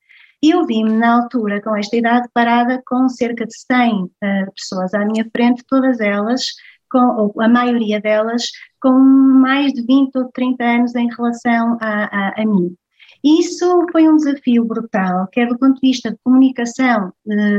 E 0.43 0.50
eu 0.50 0.67
vi-me 0.67 0.93
na 0.93 1.23
altura, 1.23 1.62
com 1.62 1.75
esta 1.75 1.97
idade, 1.97 2.29
parada 2.35 2.83
com 2.87 3.09
cerca 3.09 3.47
de 3.47 3.57
100 3.57 4.03
uh, 4.03 4.11
pessoas 4.55 4.93
à 4.93 5.03
minha 5.03 5.26
frente, 5.35 5.64
todas 5.67 5.99
elas 5.99 6.45
com, 6.94 7.40
a 7.40 7.48
maioria 7.48 8.00
delas, 8.00 8.44
com 8.80 8.92
mais 8.92 9.72
de 9.72 9.84
20 9.84 10.16
ou 10.16 10.30
30 10.32 10.64
anos 10.64 10.94
em 10.94 11.08
relação 11.08 11.76
a, 11.80 12.04
a, 12.04 12.42
a 12.42 12.46
mim. 12.46 12.76
Isso 13.24 13.86
foi 13.90 14.06
um 14.06 14.16
desafio 14.16 14.64
brutal, 14.66 15.26
quer 15.32 15.48
do 15.48 15.58
ponto 15.58 15.80
de 15.80 15.88
vista 15.88 16.10
de 16.10 16.18
comunicação 16.22 17.10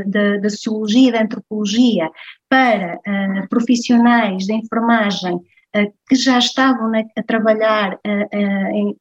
da 0.05 0.49
sociologia, 0.49 1.11
da 1.11 1.23
antropologia, 1.23 2.09
para 2.47 2.97
uh, 2.97 3.49
profissionais 3.49 4.45
da 4.45 4.53
enfermagem 4.53 5.39
que 6.07 6.15
já 6.15 6.37
estavam 6.37 6.89
a 6.95 7.23
trabalhar 7.23 7.99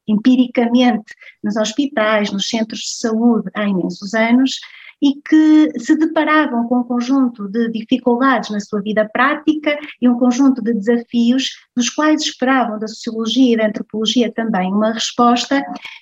empiricamente 0.08 1.04
nos 1.40 1.54
hospitais, 1.54 2.32
nos 2.32 2.48
centros 2.48 2.80
de 2.80 2.96
saúde 2.96 3.48
há 3.54 3.62
imensos 3.68 4.12
anos, 4.12 4.58
e 5.04 5.20
que 5.28 5.78
se 5.78 5.94
deparavam 5.98 6.66
com 6.66 6.78
um 6.78 6.84
conjunto 6.84 7.46
de 7.48 7.70
dificuldades 7.70 8.48
na 8.48 8.58
sua 8.58 8.80
vida 8.80 9.06
prática 9.12 9.78
e 10.00 10.08
um 10.08 10.18
conjunto 10.18 10.62
de 10.62 10.72
desafios 10.72 11.50
dos 11.76 11.90
quais 11.90 12.22
esperavam 12.22 12.78
da 12.78 12.88
sociologia 12.88 13.52
e 13.52 13.56
da 13.58 13.66
antropologia 13.66 14.32
também 14.32 14.72
uma 14.72 14.92
resposta 14.92 15.56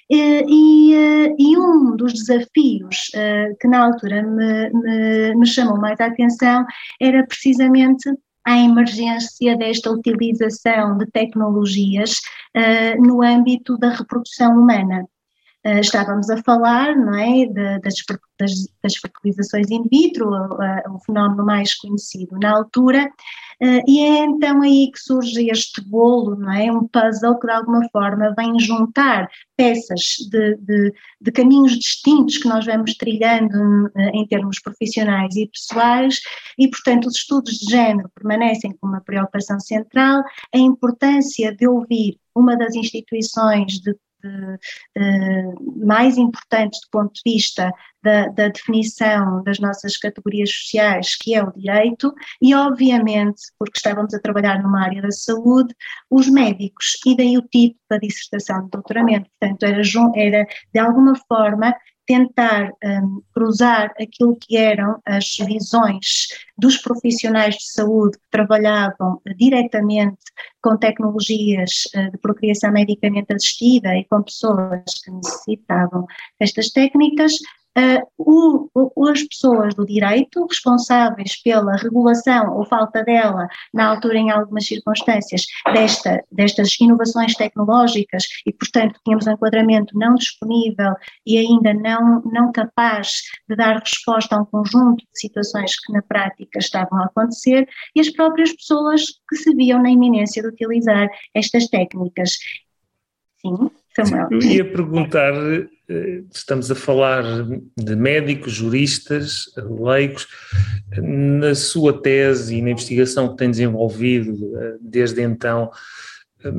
eh, 0.09 0.45
e, 0.47 0.95
eh, 0.95 1.35
e 1.37 1.59
um 1.59 1.97
dos 1.97 2.13
desafios 2.13 3.11
eh, 3.17 3.53
que 3.61 3.67
na 3.67 3.87
altura 3.87 4.23
me, 4.23 4.71
me, 4.71 5.35
me 5.35 5.47
chamou 5.47 5.77
mais 5.79 5.99
a 6.01 6.07
atenção 6.07 6.65
era 7.01 7.27
precisamente 7.27 8.09
a 8.47 8.57
emergência 8.57 9.57
desta 9.57 9.91
utilização 9.91 10.97
de 10.99 11.07
tecnologias 11.07 12.19
uh, 12.57 13.01
no 13.01 13.23
âmbito 13.23 13.79
da 13.79 13.91
reprodução 13.91 14.59
humana. 14.59 15.07
Uh, 15.65 15.79
estávamos 15.79 16.29
a 16.29 16.43
falar 16.43 16.97
não 16.97 17.15
é, 17.15 17.47
de, 17.47 17.79
das, 17.79 17.95
das, 18.37 18.53
das, 18.83 18.97
fertilizações 18.97 19.71
in 19.71 19.85
vitro, 19.89 20.29
uh, 20.29 20.93
o 20.93 20.99
fenómeno 21.07 21.45
mais 21.45 21.73
conhecido 21.77 22.37
na 22.41 22.51
altura, 22.51 23.07
uh, 23.63 23.83
e 23.87 24.01
é 24.01 24.25
então 24.25 24.61
aí 24.61 24.91
que 24.91 24.99
surge 24.99 25.49
este 25.49 25.81
bolo, 25.81 26.35
não 26.35 26.51
é, 26.51 26.73
um 26.73 26.89
puzzle 26.89 27.39
que 27.39 27.47
de 27.47 27.53
alguma 27.53 27.89
forma 27.93 28.35
vem 28.37 28.59
juntar 28.59 29.31
peças 29.57 30.17
de, 30.29 30.57
de, 30.57 30.93
de 31.21 31.31
caminhos 31.31 31.79
distintos 31.79 32.39
que 32.39 32.49
nós 32.49 32.67
vamos 32.67 32.95
trilhando 32.95 33.89
em 34.15 34.27
termos 34.27 34.59
profissionais 34.59 35.37
e 35.37 35.47
pessoais, 35.47 36.21
e 36.59 36.69
portanto 36.69 37.07
os 37.07 37.15
estudos 37.15 37.55
de 37.59 37.71
género 37.71 38.11
permanecem 38.17 38.77
como 38.81 38.95
uma 38.95 39.01
preocupação 39.01 39.61
central, 39.61 40.25
a 40.53 40.59
importância 40.59 41.55
de 41.55 41.69
ouvir 41.69 42.19
uma 42.35 42.57
das 42.57 42.75
instituições 42.75 43.75
de 43.79 43.95
uh, 44.25 45.87
mais 45.87 46.17
importantes 46.17 46.81
do 46.81 46.91
ponto 46.91 47.13
de 47.15 47.23
vista 47.25 47.73
da, 48.03 48.29
da, 48.29 48.49
definição 48.49 49.43
das 49.45 49.59
nossas 49.59 49.97
categorias 49.97 50.51
sociais, 50.51 51.17
que 51.17 51.35
é 51.35 51.43
o 51.43 51.53
direito, 51.53 52.13
e 52.41 52.55
obviamente, 52.55 53.43
porque 53.59 53.77
estávamos 53.77 54.13
a 54.15 54.21
trabalhar 54.21 54.63
numa 54.63 54.83
área 54.83 55.01
da 55.01 55.11
saúde, 55.11 55.75
os 56.11 56.29
médicos, 56.29 56.99
e 57.07 57.17
daí 57.17 57.39
o 57.39 57.43
título 57.43 57.81
da 57.89 57.99
dissertação 57.99 58.65
de 58.65 58.71
doutoramento. 58.71 59.31
Portanto, 59.39 59.63
era, 59.65 59.83
era 60.17 60.47
de 60.73 60.81
alguma 60.81 61.15
forma 61.29 61.75
tentar 62.07 62.71
um, 62.85 63.23
cruzar 63.33 63.93
aquilo 64.01 64.37
que 64.37 64.57
eram 64.57 65.01
as 65.07 65.37
visões 65.47 66.29
dos 66.59 66.77
profissionais 66.77 67.55
de 67.57 67.73
saúde 67.73 68.19
que 68.19 68.31
trabalhavam 68.31 69.21
diretamente 69.37 70.19
com 70.61 70.77
tecnologias 70.77 71.85
uh, 71.95 72.11
de 72.11 72.19
procriação 72.19 72.73
medicamente 72.73 73.33
assistida 73.33 73.97
e 73.97 74.05
com 74.05 74.23
pessoas 74.23 74.83
que 75.05 75.11
necessitavam 75.11 76.07
destas 76.39 76.71
técnicas, 76.71 77.35
Uh, 77.77 78.03
o, 78.19 78.69
o, 78.75 79.09
as 79.09 79.23
pessoas 79.23 79.75
do 79.75 79.87
direito 79.87 80.47
responsáveis 80.47 81.41
pela 81.43 81.75
regulação 81.77 82.57
ou 82.57 82.67
falta 82.67 83.03
dela, 83.03 83.49
na 83.73 83.87
altura, 83.87 84.19
em 84.19 84.31
algumas 84.31 84.67
circunstâncias, 84.67 85.47
desta, 85.73 86.23
destas 86.31 86.79
inovações 86.79 87.35
tecnológicas 87.35 88.25
e, 88.47 88.53
portanto, 88.53 89.01
tínhamos 89.05 89.27
um 89.27 89.33
enquadramento 89.33 89.99
não 89.99 90.15
disponível 90.15 90.95
e 91.27 91.39
ainda 91.39 91.73
não, 91.73 92.23
não 92.27 92.53
capaz 92.53 93.23
de 93.49 93.57
dar 93.57 93.79
resposta 93.79 94.37
a 94.37 94.43
um 94.43 94.45
conjunto 94.45 94.99
de 94.99 95.21
situações 95.21 95.79
que 95.81 95.93
na 95.93 96.03
prática 96.03 96.59
estavam 96.59 97.01
a 97.01 97.07
acontecer 97.07 97.67
e 97.95 98.01
as 98.01 98.11
próprias 98.11 98.53
pessoas 98.53 99.05
que 99.29 99.37
se 99.37 99.55
viam 99.55 99.83
na 99.83 99.91
iminência 99.91 100.43
de 100.43 100.49
utilizar 100.49 101.09
estas 101.35 101.69
técnicas. 101.69 102.39
Sim, 103.41 103.71
Samuel. 103.95 104.29
Eu 104.31 104.41
ia 104.41 104.65
perguntar 104.65 105.35
eh, 105.93 106.23
estamos 106.33 106.71
a 106.71 106.75
falar 106.75 107.23
de 107.77 107.97
médicos, 107.97 108.53
juristas, 108.53 109.45
leigos. 109.57 110.27
Na 110.97 111.55
sua 111.55 112.01
tese 112.01 112.57
e 112.57 112.63
na 112.63 112.71
investigação 112.71 113.31
que 113.31 113.37
tem 113.37 113.51
desenvolvido 113.51 114.57
eh, 114.59 114.77
desde 114.81 115.23
então, 115.23 115.71
eh, 116.45 116.53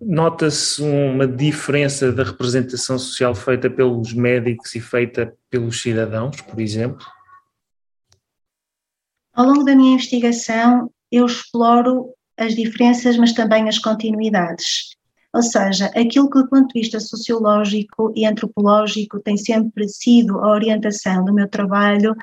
nota-se 0.00 0.82
uma 0.82 1.26
diferença 1.26 2.12
da 2.12 2.22
representação 2.22 2.98
social 2.98 3.34
feita 3.34 3.68
pelos 3.68 4.12
médicos 4.12 4.74
e 4.74 4.80
feita 4.80 5.34
pelos 5.50 5.80
cidadãos, 5.82 6.40
por 6.40 6.60
exemplo? 6.60 7.04
Ao 9.32 9.46
longo 9.46 9.64
da 9.64 9.74
minha 9.74 9.94
investigação, 9.94 10.90
eu 11.10 11.26
exploro 11.26 12.12
as 12.36 12.54
diferenças, 12.54 13.16
mas 13.16 13.32
também 13.32 13.68
as 13.68 13.78
continuidades. 13.78 14.97
Ou 15.34 15.42
seja, 15.42 15.86
aquilo 15.96 16.30
que, 16.30 16.42
do 16.42 16.48
ponto 16.48 16.68
de 16.68 16.80
vista 16.80 16.98
sociológico 16.98 18.12
e 18.16 18.24
antropológico, 18.24 19.20
tem 19.20 19.36
sempre 19.36 19.88
sido 19.88 20.38
a 20.38 20.50
orientação 20.50 21.24
do 21.24 21.34
meu 21.34 21.48
trabalho 21.48 22.14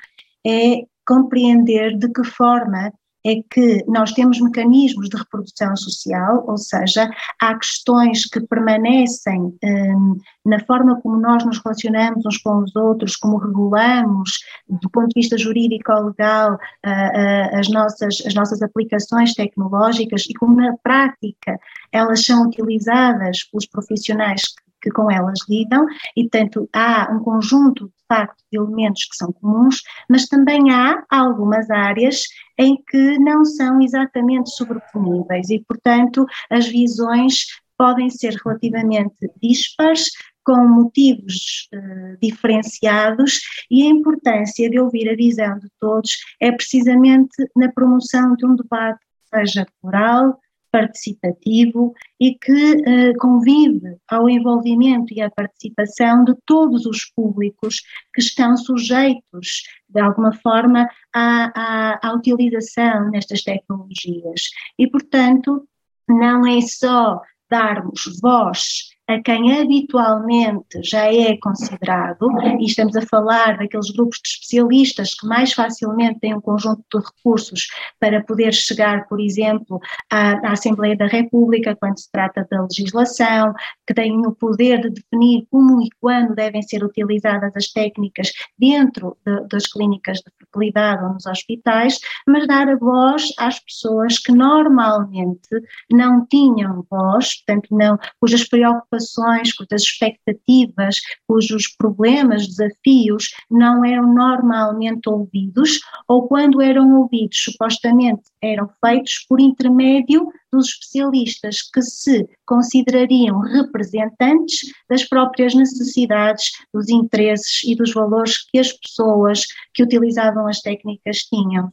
é 0.46 0.84
compreender 1.08 1.98
de 1.98 2.10
que 2.12 2.24
forma 2.24 2.92
é 3.26 3.42
que 3.50 3.84
nós 3.88 4.14
temos 4.14 4.40
mecanismos 4.40 5.10
de 5.10 5.18
reprodução 5.18 5.76
social, 5.76 6.46
ou 6.48 6.58
seja, 6.58 7.10
há 7.42 7.58
questões 7.58 8.26
que 8.26 8.40
permanecem 8.42 9.58
hum, 9.64 10.18
na 10.46 10.60
forma 10.66 11.02
como 11.02 11.20
nós 11.20 11.44
nos 11.44 11.60
relacionamos 11.64 12.24
uns 12.26 12.38
com 12.38 12.60
os 12.60 12.76
outros, 12.76 13.16
como 13.16 13.38
regulamos, 13.38 14.32
do 14.70 14.90
ponto 14.92 15.08
de 15.10 15.22
vista 15.22 15.38
jurídico-legal, 15.38 16.54
uh, 16.54 16.58
uh, 16.88 17.60
as, 17.60 17.68
nossas, 17.70 18.22
as 18.26 18.34
nossas 18.36 18.62
aplicações 18.62 19.34
tecnológicas 19.34 20.26
e 20.30 20.34
como 20.34 20.56
na 20.56 20.76
prática 20.84 21.60
elas 21.92 22.24
são 22.24 22.48
utilizadas 22.48 23.44
pelos 23.46 23.66
profissionais 23.66 24.42
que 24.44 24.65
que 24.86 24.92
com 24.92 25.10
elas 25.10 25.40
lidam, 25.50 25.88
e 26.16 26.30
portanto 26.30 26.70
há 26.72 27.12
um 27.12 27.20
conjunto 27.20 27.88
de 27.88 28.06
facto 28.08 28.38
de 28.52 28.60
elementos 28.60 29.06
que 29.06 29.16
são 29.16 29.34
comuns, 29.34 29.82
mas 30.08 30.28
também 30.28 30.70
há 30.70 31.04
algumas 31.10 31.72
áreas 31.72 32.22
em 32.56 32.78
que 32.88 33.18
não 33.18 33.44
são 33.44 33.82
exatamente 33.82 34.52
sobreponíveis 34.52 35.50
e, 35.50 35.60
portanto, 35.68 36.24
as 36.52 36.68
visões 36.68 37.48
podem 37.76 38.12
ser 38.12 38.36
relativamente 38.46 39.16
dispares, 39.42 40.12
com 40.44 40.68
motivos 40.68 41.68
uh, 41.74 42.18
diferenciados 42.22 43.42
e 43.72 43.82
a 43.82 43.90
importância 43.90 44.70
de 44.70 44.80
ouvir 44.80 45.10
a 45.10 45.16
visão 45.16 45.58
de 45.58 45.68
todos 45.80 46.12
é 46.40 46.52
precisamente 46.52 47.36
na 47.56 47.72
promoção 47.72 48.36
de 48.36 48.46
um 48.46 48.56
debate 48.56 49.00
que 49.00 49.40
seja 49.40 49.66
plural, 49.82 50.40
participativo 50.76 51.94
e 52.20 52.36
que 52.36 52.52
uh, 52.52 53.18
convive 53.18 53.96
ao 54.10 54.30
envolvimento 54.30 55.14
e 55.14 55.22
à 55.22 55.32
participação 55.32 56.26
de 56.26 56.36
todos 56.46 56.86
os 56.86 57.06
públicos 57.16 57.82
que 58.14 58.20
estão 58.22 58.58
sujeitos, 58.58 59.64
de 59.88 60.02
alguma 60.02 60.34
forma, 60.34 60.86
à, 61.14 61.52
à, 61.56 62.10
à 62.10 62.14
utilização 62.14 63.10
nestas 63.10 63.42
tecnologias. 63.42 64.42
E, 64.78 64.86
portanto, 64.86 65.66
não 66.10 66.46
é 66.46 66.60
só 66.60 67.22
darmos 67.50 68.20
voz 68.22 68.95
a 69.08 69.22
quem 69.22 69.62
habitualmente 69.62 70.82
já 70.84 71.14
é 71.14 71.38
considerado, 71.38 72.28
e 72.60 72.66
estamos 72.66 72.96
a 72.96 73.02
falar 73.04 73.58
daqueles 73.58 73.92
grupos 73.92 74.20
de 74.24 74.30
especialistas 74.30 75.14
que 75.14 75.28
mais 75.28 75.54
facilmente 75.54 76.20
têm 76.20 76.36
um 76.36 76.42
conjunto 76.42 76.84
de 76.92 77.06
recursos 77.06 77.68
para 78.00 78.24
poder 78.24 78.52
chegar, 78.52 79.08
por 79.08 79.20
exemplo, 79.20 79.80
à, 80.12 80.48
à 80.48 80.52
Assembleia 80.54 80.98
da 80.98 81.06
República, 81.06 81.76
quando 81.76 82.00
se 82.00 82.12
trata 82.12 82.48
da 82.50 82.64
legislação, 82.64 83.54
que 83.86 83.94
têm 83.94 84.26
o 84.26 84.32
poder 84.32 84.82
de 84.82 84.90
definir 84.90 85.46
como 85.52 85.82
e 85.82 85.90
quando 86.02 86.34
devem 86.34 86.64
ser 86.64 86.84
utilizadas 86.84 87.56
as 87.56 87.68
técnicas 87.68 88.32
dentro 88.58 89.18
de, 89.24 89.48
das 89.48 89.68
clínicas 89.68 90.18
de 90.18 90.32
fertilidade 90.40 91.04
ou 91.04 91.14
nos 91.14 91.28
hospitais, 91.28 92.00
mas 92.28 92.48
dar 92.48 92.68
a 92.68 92.76
voz 92.76 93.32
às 93.38 93.60
pessoas 93.60 94.18
que 94.18 94.32
normalmente 94.32 95.50
não 95.92 96.26
tinham 96.26 96.84
voz, 96.90 97.36
portanto, 97.44 97.68
não, 97.72 98.00
cujas 98.20 98.48
preocupações 98.48 98.95
preocupações, 98.96 99.54
cujas 99.54 99.82
expectativas, 99.82 100.96
cujos 101.28 101.68
problemas, 101.78 102.48
desafios 102.48 103.30
não 103.50 103.84
eram 103.84 104.14
normalmente 104.14 105.10
ouvidos, 105.10 105.80
ou 106.08 106.28
quando 106.28 106.62
eram 106.62 107.02
ouvidos, 107.02 107.38
supostamente 107.44 108.24
eram 108.42 108.70
feitos 108.84 109.26
por 109.28 109.40
intermédio 109.40 110.28
dos 110.52 110.70
especialistas 110.70 111.62
que 111.62 111.82
se 111.82 112.28
considerariam 112.46 113.40
representantes 113.40 114.72
das 114.90 115.04
próprias 115.04 115.54
necessidades, 115.54 116.52
dos 116.74 116.90
interesses 116.90 117.64
e 117.64 117.76
dos 117.76 117.94
valores 117.94 118.46
que 118.50 118.60
as 118.60 118.72
pessoas 118.72 119.46
que 119.74 119.84
utilizavam 119.84 120.48
as 120.48 120.62
técnicas 120.62 121.18
tinham. 121.20 121.72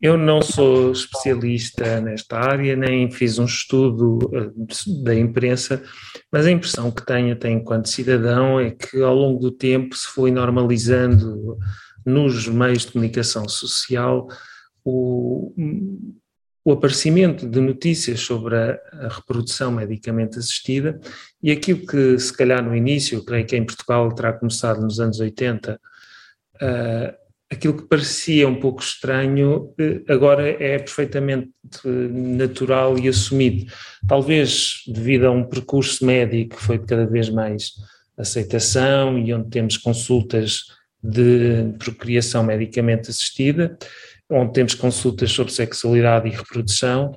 Eu 0.00 0.16
não 0.16 0.40
sou 0.40 0.92
especialista 0.92 2.00
nesta 2.00 2.38
área, 2.38 2.76
nem 2.76 3.10
fiz 3.10 3.38
um 3.38 3.44
estudo 3.44 4.18
eh, 4.32 5.02
da 5.02 5.14
imprensa, 5.14 5.82
mas 6.30 6.46
a 6.46 6.50
impressão 6.52 6.90
que 6.90 7.04
tenho 7.04 7.32
até 7.32 7.50
enquanto 7.50 7.88
cidadão 7.88 8.60
é 8.60 8.70
que 8.70 9.02
ao 9.02 9.14
longo 9.14 9.40
do 9.40 9.50
tempo 9.50 9.96
se 9.96 10.06
foi 10.06 10.30
normalizando 10.30 11.58
nos 12.06 12.46
meios 12.46 12.86
de 12.86 12.92
comunicação 12.92 13.48
social 13.48 14.28
o, 14.84 15.52
o 16.64 16.72
aparecimento 16.72 17.48
de 17.48 17.60
notícias 17.60 18.20
sobre 18.20 18.56
a, 18.56 18.78
a, 18.92 19.08
reprodução 19.08 19.72
medicamente 19.72 20.38
assistida. 20.38 21.00
E 21.42 21.50
aquilo 21.50 21.86
que, 21.86 22.18
se 22.18 22.32
calhar, 22.32 22.62
no 22.62 22.76
início, 22.76 23.24
creio 23.24 23.46
que 23.46 23.56
em 23.56 23.64
Portugal 23.64 24.12
terá 24.14 24.32
começado 24.32 24.80
nos 24.80 25.00
anos 25.00 25.18
80, 25.18 25.80
uh, 26.56 27.27
aquilo 27.50 27.76
que 27.76 27.88
parecia 27.88 28.48
um 28.48 28.54
pouco 28.54 28.82
estranho, 28.82 29.74
uh, 29.80 30.12
agora 30.12 30.48
é 30.48 30.78
perfeitamente 30.78 31.50
natural 31.84 32.98
e 32.98 33.08
assumido. 33.08 33.72
Talvez 34.06 34.82
devido 34.86 35.26
a 35.26 35.30
um 35.30 35.44
percurso 35.44 36.04
médico 36.04 36.56
que 36.56 36.62
foi 36.62 36.78
de 36.78 36.86
cada 36.86 37.06
vez 37.06 37.30
mais 37.30 37.72
aceitação 38.16 39.18
e 39.18 39.32
onde 39.32 39.48
temos 39.48 39.76
consultas 39.76 40.64
de 41.02 41.72
procriação 41.78 42.42
medicamente 42.42 43.10
assistida, 43.10 43.78
onde 44.30 44.52
temos 44.52 44.74
consultas 44.74 45.30
sobre 45.30 45.52
sexualidade 45.52 46.28
e 46.28 46.32
reprodução, 46.32 47.14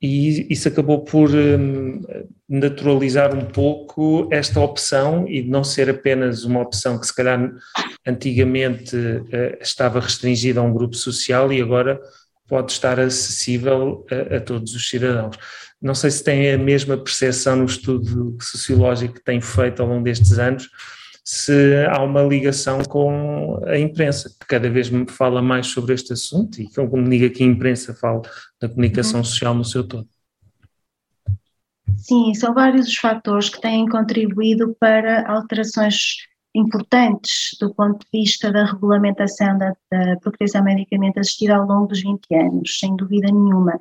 e 0.00 0.52
isso 0.52 0.68
acabou 0.68 1.02
por 1.02 1.30
um, 1.30 2.02
naturalizar 2.46 3.34
um 3.34 3.46
pouco 3.46 4.28
esta 4.30 4.60
opção 4.60 5.26
e 5.26 5.42
não 5.42 5.64
ser 5.64 5.88
apenas 5.88 6.44
uma 6.44 6.60
opção 6.60 6.98
que 6.98 7.06
se 7.06 7.14
calhar 7.14 7.50
antigamente 8.06 8.96
uh, 8.96 9.56
estava 9.60 10.00
restringida 10.00 10.60
a 10.60 10.62
um 10.62 10.72
grupo 10.72 10.94
social 10.94 11.52
e 11.52 11.60
agora 11.60 12.00
pode 12.48 12.72
estar 12.72 13.00
acessível 13.00 14.06
a, 14.10 14.36
a, 14.36 14.40
todos 14.40 14.74
os 14.74 14.88
cidadãos. 14.88 15.36
Não 15.80 15.94
sei 15.94 16.10
se 16.10 16.22
tem 16.22 16.52
a 16.52 16.58
mesma 16.58 16.96
percepção 16.96 17.56
no 17.56 17.64
estudo 17.64 18.36
sociológico 18.40 19.14
que 19.14 19.24
tem 19.24 19.40
feito 19.40 19.82
ao 19.82 19.88
longo 19.88 20.04
destes 20.04 20.38
anos, 20.38 20.68
se 21.24 21.86
há 21.90 22.02
uma 22.02 22.22
ligação 22.22 22.82
com 22.84 23.58
a 23.66 23.78
imprensa, 23.78 24.28
que 24.28 24.46
cada 24.46 24.68
vez 24.68 24.90
me 24.90 25.10
fala 25.10 25.40
mais 25.40 25.68
sobre 25.68 25.94
este 25.94 26.12
assunto 26.12 26.60
e 26.60 26.70
como 26.70 27.08
diga 27.08 27.30
que 27.30 27.42
a 27.42 27.46
imprensa 27.46 27.94
fala 27.94 28.20
da 28.60 28.68
comunicação 28.68 29.20
uhum. 29.20 29.24
social 29.24 29.54
no 29.54 29.64
seu 29.64 29.86
todo. 29.86 30.06
Sim, 31.96 32.34
são 32.34 32.52
vários 32.52 32.88
os 32.88 32.96
fatores 32.96 33.48
que 33.48 33.60
têm 33.60 33.88
contribuído 33.88 34.76
para 34.78 35.26
alterações 35.26 36.16
importantes 36.54 37.56
do 37.60 37.74
ponto 37.74 37.98
de 37.98 38.20
vista 38.20 38.52
da 38.52 38.64
regulamentação 38.64 39.58
da, 39.58 39.74
da 39.90 40.16
procriação 40.20 40.62
medicamente 40.62 41.18
assistida 41.18 41.56
ao 41.56 41.66
longo 41.66 41.88
dos 41.88 42.02
20 42.02 42.34
anos, 42.34 42.78
sem 42.78 42.94
dúvida 42.96 43.26
nenhuma. 43.26 43.78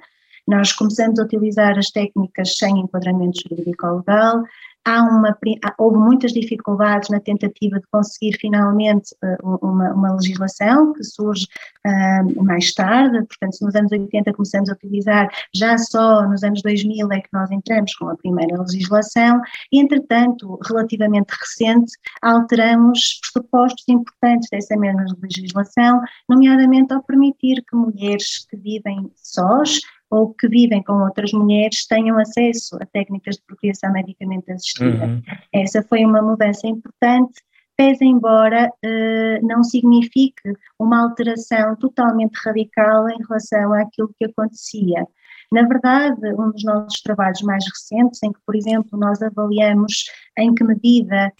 Nós 0.47 0.73
começamos 0.73 1.19
a 1.19 1.23
utilizar 1.23 1.77
as 1.77 1.89
técnicas 1.89 2.57
sem 2.57 2.79
enquadramento 2.79 3.39
jurídico-legal, 3.47 4.43
há 4.85 5.01
uma, 5.03 5.37
houve 5.77 5.97
muitas 5.97 6.33
dificuldades 6.33 7.09
na 7.09 7.19
tentativa 7.19 7.79
de 7.79 7.87
conseguir 7.91 8.37
finalmente 8.39 9.15
eh, 9.23 9.37
uma, 9.41 9.93
uma 9.93 10.13
legislação 10.15 10.93
que 10.93 11.03
surge 11.03 11.47
uh, 11.85 12.43
mais 12.43 12.73
tarde, 12.73 13.25
portanto, 13.25 13.55
se 13.55 13.65
nos 13.65 13.75
anos 13.75 13.91
80 13.91 14.33
começamos 14.33 14.69
a 14.69 14.73
utilizar, 14.73 15.29
já 15.53 15.77
só 15.77 16.27
nos 16.27 16.43
anos 16.43 16.61
2000 16.61 17.11
é 17.11 17.21
que 17.21 17.29
nós 17.31 17.49
entramos 17.51 17.95
com 17.95 18.09
a 18.09 18.17
primeira 18.17 18.61
legislação, 18.61 19.41
entretanto, 19.71 20.59
relativamente 20.67 21.31
recente, 21.31 21.93
alteramos 22.21 23.19
pressupostos 23.21 23.85
importantes 23.87 24.49
dessa 24.51 24.75
mesma 24.75 25.05
legislação, 25.21 26.01
nomeadamente 26.27 26.93
ao 26.93 27.03
permitir 27.03 27.63
que 27.69 27.75
mulheres 27.75 28.45
que 28.49 28.57
vivem 28.57 29.11
sós 29.15 29.79
ou 30.13 30.31
que 30.33 30.47
vivem 30.47 30.83
com 30.83 30.93
outras 31.03 31.31
mulheres 31.31 31.87
tenham 31.87 32.19
acesso 32.19 32.77
a 32.79 32.85
técnicas 32.85 33.37
de 33.37 33.41
procriação 33.47 33.91
medicamente 33.91 34.51
assistida. 34.51 35.05
Uhum. 35.05 35.21
Essa 35.51 35.81
foi 35.81 36.05
uma 36.05 36.21
mudança 36.21 36.67
importante, 36.67 37.41
pese 37.75 38.05
embora 38.05 38.69
uh, 38.69 39.47
não 39.47 39.63
signifique 39.63 40.53
uma 40.77 41.01
alteração 41.01 41.75
totalmente 41.77 42.35
radical 42.45 43.09
em 43.09 43.17
relação 43.27 43.73
àquilo 43.73 44.13
que 44.15 44.25
acontecia. 44.25 45.07
Na 45.51 45.63
verdade, 45.63 46.33
um 46.37 46.51
dos 46.51 46.63
nossos 46.63 47.01
trabalhos 47.01 47.41
mais 47.41 47.65
recentes, 47.65 48.21
em 48.23 48.31
que, 48.31 48.39
por 48.45 48.55
exemplo, 48.55 48.97
nós 48.99 49.19
avaliamos 49.21 50.05
em 50.37 50.53
que 50.53 50.63
medida 50.63 51.31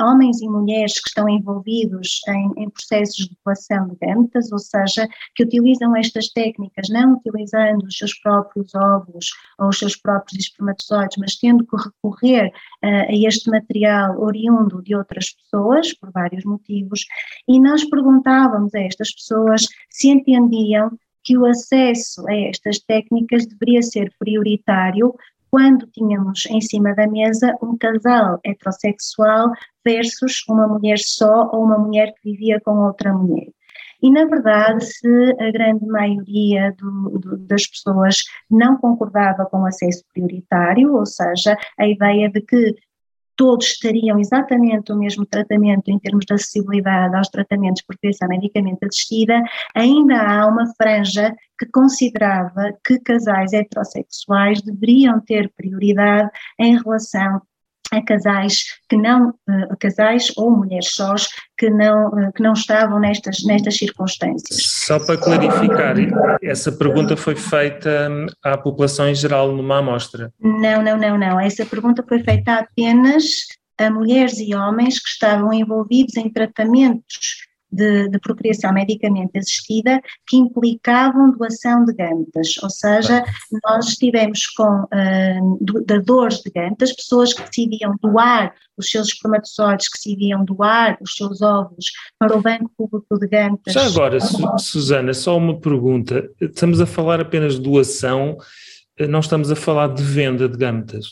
homens 0.00 0.40
e 0.40 0.48
mulheres 0.48 0.94
que 0.94 1.08
estão 1.08 1.28
envolvidos 1.28 2.20
em, 2.28 2.64
em, 2.64 2.70
processos 2.70 3.28
de 3.28 3.36
doação 3.44 3.88
de 3.88 3.96
gametas, 3.96 4.50
ou 4.52 4.58
seja, 4.58 5.08
que 5.34 5.44
utilizam 5.44 5.94
estas 5.96 6.28
técnicas 6.28 6.88
não 6.88 7.14
utilizando 7.14 7.84
os 7.84 7.96
seus 7.96 8.18
próprios 8.20 8.74
óvulos 8.74 9.26
ou 9.58 9.68
os 9.68 9.78
seus 9.78 9.96
próprios 9.96 10.44
espermatozoides, 10.44 11.16
mas 11.18 11.36
tendo 11.36 11.66
que 11.66 11.76
recorrer 11.76 12.48
uh, 12.48 13.08
a 13.08 13.28
este 13.28 13.50
material 13.50 14.20
oriundo 14.20 14.82
de 14.82 14.94
outras 14.94 15.30
pessoas, 15.30 15.94
por 15.94 16.10
vários 16.10 16.44
motivos, 16.44 17.04
e 17.48 17.60
nós 17.60 17.84
perguntávamos 17.84 18.74
a 18.74 18.80
estas 18.80 19.12
pessoas 19.12 19.66
se 19.88 20.08
entendiam 20.08 20.90
que 21.22 21.36
o 21.36 21.44
acesso 21.46 22.26
a 22.28 22.34
estas 22.34 22.78
técnicas 22.78 23.46
deveria 23.46 23.82
ser 23.82 24.12
prioritário 24.18 25.14
quando 25.50 25.86
tínhamos 25.88 26.46
em 26.46 26.60
cima 26.60 26.94
da 26.94 27.06
mesa 27.06 27.56
um 27.62 27.76
casal 27.76 28.38
heterossexual 28.44 29.50
versus 29.84 30.44
uma 30.48 30.68
mulher 30.68 30.98
só 30.98 31.50
ou 31.52 31.64
uma 31.64 31.78
mulher 31.78 32.14
que 32.14 32.30
vivia 32.30 32.60
com 32.60 32.86
outra 32.86 33.12
mulher. 33.12 33.48
E, 34.02 34.10
na 34.10 34.24
verdade, 34.24 34.84
se 34.84 35.36
a 35.38 35.50
grande 35.50 35.84
maioria 35.86 36.74
do, 36.78 37.18
do, 37.18 37.36
das 37.36 37.66
pessoas 37.66 38.22
não 38.50 38.78
concordava 38.78 39.44
com 39.44 39.60
o 39.60 39.66
acesso 39.66 40.02
prioritário, 40.14 40.94
ou 40.94 41.04
seja, 41.04 41.56
a 41.78 41.86
ideia 41.86 42.30
de 42.30 42.40
que 42.40 42.74
todos 43.40 43.78
teriam 43.78 44.20
exatamente 44.20 44.92
o 44.92 44.96
mesmo 44.96 45.24
tratamento 45.24 45.90
em 45.90 45.98
termos 45.98 46.26
de 46.26 46.34
acessibilidade 46.34 47.16
aos 47.16 47.26
tratamentos 47.30 47.80
por 47.80 47.96
criação 47.96 48.28
medicamente 48.28 48.84
assistida, 48.84 49.42
ainda 49.74 50.20
há 50.20 50.46
uma 50.46 50.66
franja 50.74 51.34
que 51.58 51.64
considerava 51.72 52.70
que 52.86 53.00
casais 53.00 53.54
heterossexuais 53.54 54.60
deveriam 54.60 55.18
ter 55.20 55.50
prioridade 55.56 56.28
em 56.58 56.76
relação 56.76 57.40
a 57.92 58.02
casais 58.02 58.64
que 58.88 58.96
não, 58.96 59.30
uh, 59.30 59.76
casais 59.78 60.32
ou 60.36 60.50
mulheres 60.50 60.92
sós 60.92 61.28
que 61.58 61.68
não, 61.68 62.08
uh, 62.08 62.32
que 62.32 62.42
não 62.42 62.52
estavam 62.52 63.00
nestas, 63.00 63.42
nestas 63.44 63.76
circunstâncias. 63.76 64.62
Só 64.62 64.98
para 64.98 65.16
clarificar, 65.16 65.96
essa 66.42 66.70
pergunta 66.72 67.16
foi 67.16 67.36
feita 67.36 68.08
hum, 68.10 68.26
à 68.42 68.56
população 68.56 69.08
em 69.08 69.14
geral 69.14 69.52
numa 69.52 69.78
amostra? 69.78 70.32
Não, 70.40 70.82
não, 70.82 70.96
não, 70.96 71.18
não. 71.18 71.40
Essa 71.40 71.66
pergunta 71.66 72.04
foi 72.08 72.22
feita 72.22 72.54
apenas 72.54 73.24
a 73.78 73.90
mulheres 73.90 74.38
e 74.38 74.54
homens 74.54 74.98
que 74.98 75.08
estavam 75.08 75.52
envolvidos 75.52 76.16
em 76.16 76.30
tratamentos 76.30 77.49
de, 77.70 78.08
de, 78.08 78.18
procriação 78.18 78.72
medicamente 78.72 79.38
assistida 79.38 80.00
que 80.26 80.36
implicavam 80.36 81.32
doação 81.32 81.84
de 81.84 81.94
gametas, 81.94 82.54
ou 82.62 82.70
seja, 82.70 83.24
nós 83.64 83.88
estivemos 83.88 84.46
com 84.48 84.82
uh, 84.82 85.84
dadores 85.86 86.38
de 86.38 86.50
gametas, 86.50 86.92
pessoas 86.92 87.32
que 87.32 87.42
decidiam 87.42 87.94
doar 88.02 88.54
os 88.76 88.90
seus 88.90 89.08
espermatozoides, 89.08 89.88
que 89.88 89.98
decidiam 89.98 90.44
doar 90.44 90.96
os 91.00 91.14
seus 91.14 91.42
óvulos 91.42 91.86
para 92.18 92.36
o 92.36 92.42
Banco 92.42 92.70
Público 92.76 93.18
de 93.18 93.28
Gametas. 93.28 93.74
Já 93.74 93.86
agora, 93.86 94.18
Susana, 94.58 95.14
só 95.14 95.36
uma 95.36 95.58
pergunta, 95.60 96.28
estamos 96.40 96.80
a 96.80 96.86
falar 96.86 97.20
apenas 97.20 97.54
de 97.54 97.60
doação, 97.60 98.36
não 99.08 99.20
estamos 99.20 99.50
a 99.50 99.56
falar 99.56 99.88
de 99.88 100.02
venda 100.02 100.48
de 100.48 100.56
gametas? 100.56 101.06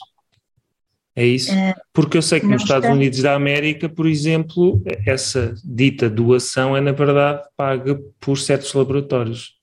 É 1.18 1.26
isso? 1.26 1.50
É, 1.50 1.74
Porque 1.92 2.16
eu 2.16 2.22
sei 2.22 2.38
que 2.38 2.46
nos 2.46 2.62
Estados 2.62 2.88
Unidos 2.88 3.20
da 3.22 3.34
América, 3.34 3.88
por 3.88 4.06
exemplo, 4.06 4.80
essa 5.04 5.52
dita 5.64 6.08
doação 6.08 6.76
é, 6.76 6.80
na 6.80 6.92
verdade, 6.92 7.42
paga 7.56 7.98
por 8.20 8.38
certos 8.38 8.72
laboratórios. 8.72 9.58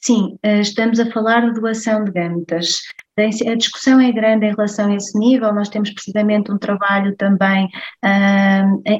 Sim, 0.00 0.38
eh, 0.44 0.60
estamos 0.60 1.00
a 1.00 1.10
falar 1.10 1.52
de 1.52 1.60
doação 1.60 2.04
de 2.04 2.12
gametas. 2.12 2.82
A 3.18 3.54
discussão 3.54 3.98
é 3.98 4.12
grande 4.12 4.44
em 4.44 4.50
relação 4.50 4.90
a 4.90 4.94
esse 4.94 5.18
nível, 5.18 5.50
nós 5.54 5.70
temos 5.70 5.90
precisamente 5.90 6.52
um 6.52 6.58
trabalho 6.58 7.16
também 7.16 7.66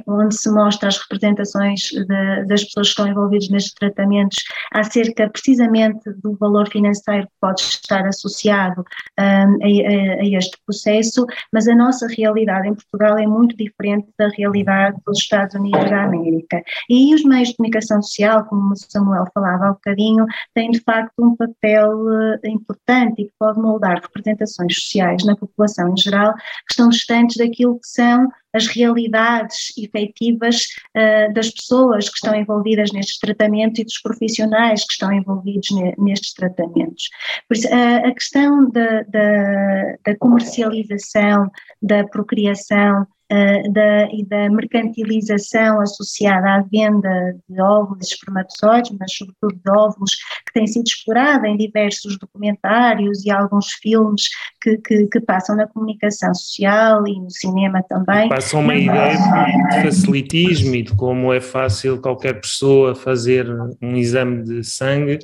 onde 0.07 0.35
se 0.35 0.51
mostra 0.51 0.89
as 0.89 0.97
representações 0.99 1.81
de, 1.91 2.47
das 2.47 2.65
pessoas 2.65 2.87
que 2.87 2.93
estão 2.93 3.07
envolvidas 3.07 3.51
nestes 3.51 3.75
tratamentos 3.75 4.39
acerca 4.73 5.29
precisamente 5.29 6.11
do 6.23 6.35
valor 6.37 6.67
financeiro 6.71 7.27
que 7.27 7.33
pode 7.41 7.61
estar 7.61 8.07
associado 8.07 8.83
a, 9.19 9.43
a, 9.43 9.45
a, 9.45 10.27
este 10.27 10.57
processo, 10.65 11.27
mas 11.53 11.69
a 11.69 11.75
nossa 11.75 12.07
realidade 12.09 12.69
em 12.69 12.75
Portugal 12.75 13.19
é 13.19 13.27
muito 13.27 13.55
diferente 13.55 14.09
da 14.19 14.29
realidade 14.29 14.97
dos 15.07 15.19
Estados 15.19 15.55
Unidos 15.55 15.91
da 15.91 16.05
América. 16.05 16.63
E 16.89 17.15
os 17.15 17.23
meios 17.23 17.51
de 17.51 17.57
comunicação 17.57 18.01
social, 18.01 18.47
como 18.47 18.73
o 18.73 18.77
Samuel 18.77 19.27
falava 19.35 19.67
há 19.67 19.71
um 19.71 19.75
bocadinho, 19.75 20.25
têm 20.55 20.71
de 20.71 20.81
facto 20.81 21.13
um 21.19 21.37
papel 21.37 21.99
uh, 21.99 22.39
importante 22.47 23.23
e 23.23 23.25
que 23.27 23.33
pode 23.39 23.61
moldar 23.61 24.06
representações 24.07 24.75
sociais 24.75 25.25
na 25.25 25.37
população 25.37 25.93
em 25.93 25.97
geral 25.97 26.35
que 26.35 26.73
estão 26.73 26.89
distantes 26.89 27.37
daquilo 27.37 27.79
que 27.79 27.89
são 27.89 28.29
as 28.53 28.67
realidades 28.67 29.73
efetivas 29.77 30.63
uh, 30.97 31.33
das 31.35 31.51
pessoas 31.51 32.09
que 32.09 32.17
estão 32.17 32.35
envolvidas 32.35 32.91
nestes 32.93 33.19
tratamentos 33.19 33.79
e 33.79 33.85
dos 33.85 33.99
profissionais 33.99 34.85
que 34.85 34.93
estão 34.93 35.13
envolvidos 35.13 35.71
ne, 35.73 35.95
nestes 35.99 36.33
tratamentos. 36.33 37.11
Por 37.47 37.57
isso, 37.57 37.69
a, 37.73 38.13
questão 38.13 38.71
da, 38.71 39.03
da, 39.03 39.97
da, 40.07 40.17
comercialização, 40.19 41.51
da 41.83 42.05
procriação 42.05 43.07
uh, 43.33 43.73
da, 43.73 44.09
e 44.13 44.25
da 44.25 44.49
mercantilização 44.51 45.81
associada 45.81 46.57
à 46.57 46.61
venda 46.63 47.37
de 47.49 47.61
óvulos 47.61 48.09
e 48.09 48.15
espermatozoides, 48.15 48.97
mas 48.99 49.13
sobretudo 49.13 49.61
de 49.65 49.71
óvulos, 49.71 50.13
que 50.47 50.53
tem 50.55 50.67
sido 50.67 50.87
explorada 50.87 51.49
em 51.49 51.57
diversos 51.57 52.19
documentários 52.19 53.25
e 53.25 53.31
alguns 53.31 53.73
filmes 53.83 54.23
que, 54.61 54.79
que, 54.79 55.07
que 55.07 55.21
passam 55.21 55.57
na 55.57 55.67
comunicação 55.67 56.35
social 56.35 57.07
e 57.07 57.21
no 57.21 57.31
cinema 57.31 57.83
também. 57.89 58.29
Passam 58.29 58.61
uma 58.61 58.75
ideia 58.75 59.17
de 59.17 59.83
facilitismo 59.83 60.75
e 60.75 60.83
de 60.83 60.95
como 60.95 61.33
é 61.33 61.41
fácil 61.41 62.01
qualquer 62.01 62.41
pessoa 62.41 62.95
fazer 62.95 63.47
um 63.83 63.97
exame 63.97 64.43
de 64.43 64.65
sangue 64.65 65.19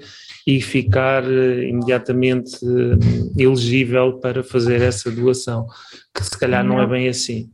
e 0.47 0.61
ficar 0.61 1.25
uh, 1.25 1.63
imediatamente 1.63 2.57
uh, 2.65 2.99
elegível 3.39 4.19
para 4.19 4.43
fazer 4.43 4.83
essa 4.83 5.11
doação, 5.11 5.67
que 6.15 6.25
se 6.25 6.39
calhar 6.39 6.65
não, 6.65 6.77
não 6.77 6.83
é 6.83 6.87
bem 6.87 7.09
assim. 7.09 7.51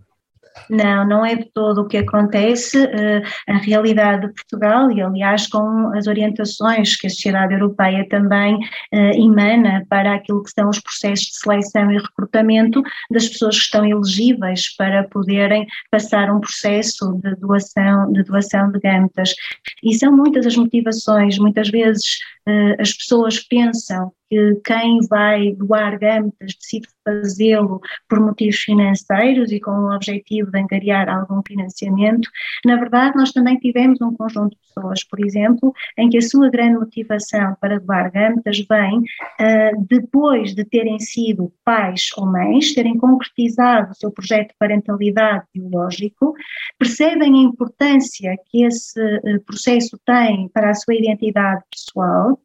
Não, 0.70 1.06
não 1.06 1.26
é 1.26 1.34
de 1.34 1.50
todo 1.52 1.82
o 1.82 1.86
que 1.86 1.98
acontece. 1.98 2.84
Eh, 2.84 3.22
a 3.48 3.56
realidade 3.58 4.26
de 4.26 4.32
Portugal, 4.32 4.90
e 4.92 5.00
aliás 5.00 5.46
com 5.46 5.92
as 5.96 6.06
orientações 6.06 6.96
que 6.96 7.06
a 7.06 7.10
sociedade 7.10 7.54
europeia 7.54 8.06
também 8.08 8.58
eh, 8.92 9.16
emana 9.18 9.84
para 9.88 10.14
aquilo 10.14 10.42
que 10.42 10.50
são 10.50 10.68
os 10.68 10.80
processos 10.80 11.26
de 11.26 11.38
seleção 11.38 11.90
e 11.90 11.98
recrutamento 11.98 12.82
das 13.10 13.28
pessoas 13.28 13.56
que 13.56 13.64
estão 13.64 13.84
elegíveis 13.84 14.74
para 14.76 15.04
poderem 15.04 15.66
passar 15.90 16.30
um 16.30 16.40
processo 16.40 17.18
de 17.22 17.34
doação 17.36 18.12
de, 18.12 18.22
doação 18.22 18.70
de 18.70 18.78
gametas. 18.78 19.34
E 19.82 19.94
são 19.94 20.14
muitas 20.14 20.46
as 20.46 20.56
motivações, 20.56 21.38
muitas 21.38 21.68
vezes 21.68 22.18
eh, 22.46 22.76
as 22.80 22.92
pessoas 22.92 23.40
pensam 23.40 24.12
que 24.28 24.60
quem 24.64 24.98
vai 25.08 25.52
doar 25.52 25.98
gametas 25.98 26.54
decide 26.54 26.88
fazê-lo 27.04 27.80
por 28.08 28.20
motivos 28.20 28.56
financeiros 28.56 29.50
e 29.50 29.60
com 29.60 29.70
o 29.70 29.94
objetivo 29.94 30.50
de 30.50 30.60
angariar 30.60 31.08
algum 31.08 31.42
financiamento. 31.46 32.28
Na 32.64 32.76
verdade, 32.76 33.16
nós 33.16 33.32
também 33.32 33.56
tivemos 33.58 34.00
um 34.00 34.14
conjunto 34.14 34.50
de 34.50 34.74
pessoas, 34.74 35.04
por 35.04 35.20
exemplo, 35.20 35.72
em 35.96 36.08
que 36.08 36.18
a 36.18 36.22
sua 36.22 36.50
grande 36.50 36.78
motivação 36.78 37.56
para 37.60 37.80
doar 37.80 38.10
gametas 38.12 38.58
vem 38.68 38.98
uh, 38.98 39.86
depois 39.88 40.54
de 40.54 40.64
terem 40.64 40.98
sido 40.98 41.52
pais 41.64 42.08
ou 42.16 42.26
mães, 42.26 42.74
terem 42.74 42.96
concretizado 42.96 43.92
o 43.92 43.94
seu 43.94 44.10
projeto 44.10 44.48
de 44.48 44.56
parentalidade 44.58 45.44
biológico, 45.54 46.34
percebem 46.78 47.34
a 47.34 47.42
importância 47.42 48.34
que 48.50 48.64
esse 48.64 49.00
uh, 49.00 49.40
processo 49.46 49.98
tem 50.04 50.48
para 50.52 50.70
a 50.70 50.74
sua 50.74 50.94
identidade 50.94 51.62
pessoal 51.70 52.38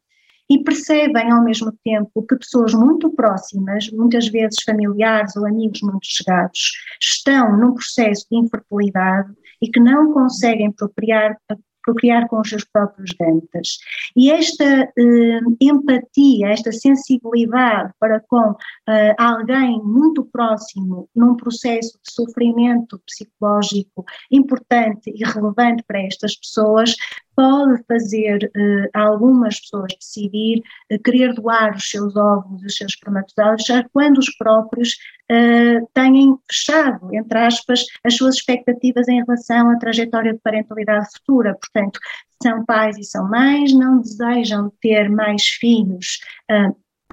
e 0.54 0.64
percebem 0.64 1.32
ao 1.32 1.44
mesmo 1.44 1.74
tempo 1.84 2.24
que 2.28 2.36
pessoas 2.36 2.76
muito 2.76 3.12
próximas, 3.12 3.90
muitas 3.90 4.28
vezes 4.28 4.62
familiares 4.64 5.36
ou 5.36 5.48
amigos 5.48 5.82
muito 5.82 6.06
chegados, 6.06 6.74
estão 7.02 7.58
num 7.58 7.74
processo 7.74 8.28
de 8.30 8.38
infertilidade 8.38 9.34
e 9.60 9.68
que 9.68 9.80
não 9.80 10.14
conseguem 10.14 10.72
procriar, 10.72 11.36
procriar 11.84 12.28
com 12.28 12.40
os 12.40 12.50
seus 12.50 12.64
próprios 12.66 13.16
dentes. 13.20 13.80
E 14.16 14.30
esta 14.32 14.64
eh, 14.64 15.40
empatia, 15.60 16.50
esta 16.50 16.72
sensibilidade 16.72 17.92
para 18.00 18.20
com 18.28 18.56
eh, 18.88 19.16
alguém 19.18 19.82
muito 19.84 20.24
próximo 20.26 21.10
num 21.16 21.36
processo 21.36 21.98
de 22.04 22.14
sofrimento 22.14 23.02
psicológico 23.08 24.06
importante 24.32 25.12
e 25.16 25.26
relevante 25.26 25.84
para 25.88 26.04
estas 26.04 26.36
pessoas, 26.36 26.96
pode 27.36 27.84
fazer 27.88 28.52
uh, 28.56 28.90
algumas 28.94 29.60
pessoas 29.60 29.94
decidir 30.00 30.62
uh, 30.92 31.02
querer 31.04 31.34
doar 31.34 31.76
os 31.76 31.90
seus 31.90 32.16
ovos, 32.16 32.64
os 32.64 32.76
seus 32.76 32.94
espermatozoides, 32.94 33.66
já 33.66 33.84
quando 33.92 34.18
os 34.18 34.36
próprios 34.38 34.94
uh, 35.32 35.88
têm 35.94 36.38
fechado, 36.52 37.14
entre 37.14 37.38
aspas, 37.40 37.86
as 38.04 38.16
suas 38.16 38.36
expectativas 38.36 39.08
em 39.08 39.24
relação 39.24 39.70
à 39.70 39.78
trajetória 39.78 40.34
de 40.34 40.40
parentalidade 40.40 41.08
futura. 41.18 41.56
Portanto, 41.56 42.00
são 42.42 42.66
pais 42.66 42.98
e 42.98 43.04
são 43.04 43.30
mães, 43.30 43.74
não 43.74 44.02
desejam 44.02 44.72
ter 44.82 45.10
mais 45.10 45.44
filhos 45.44 46.20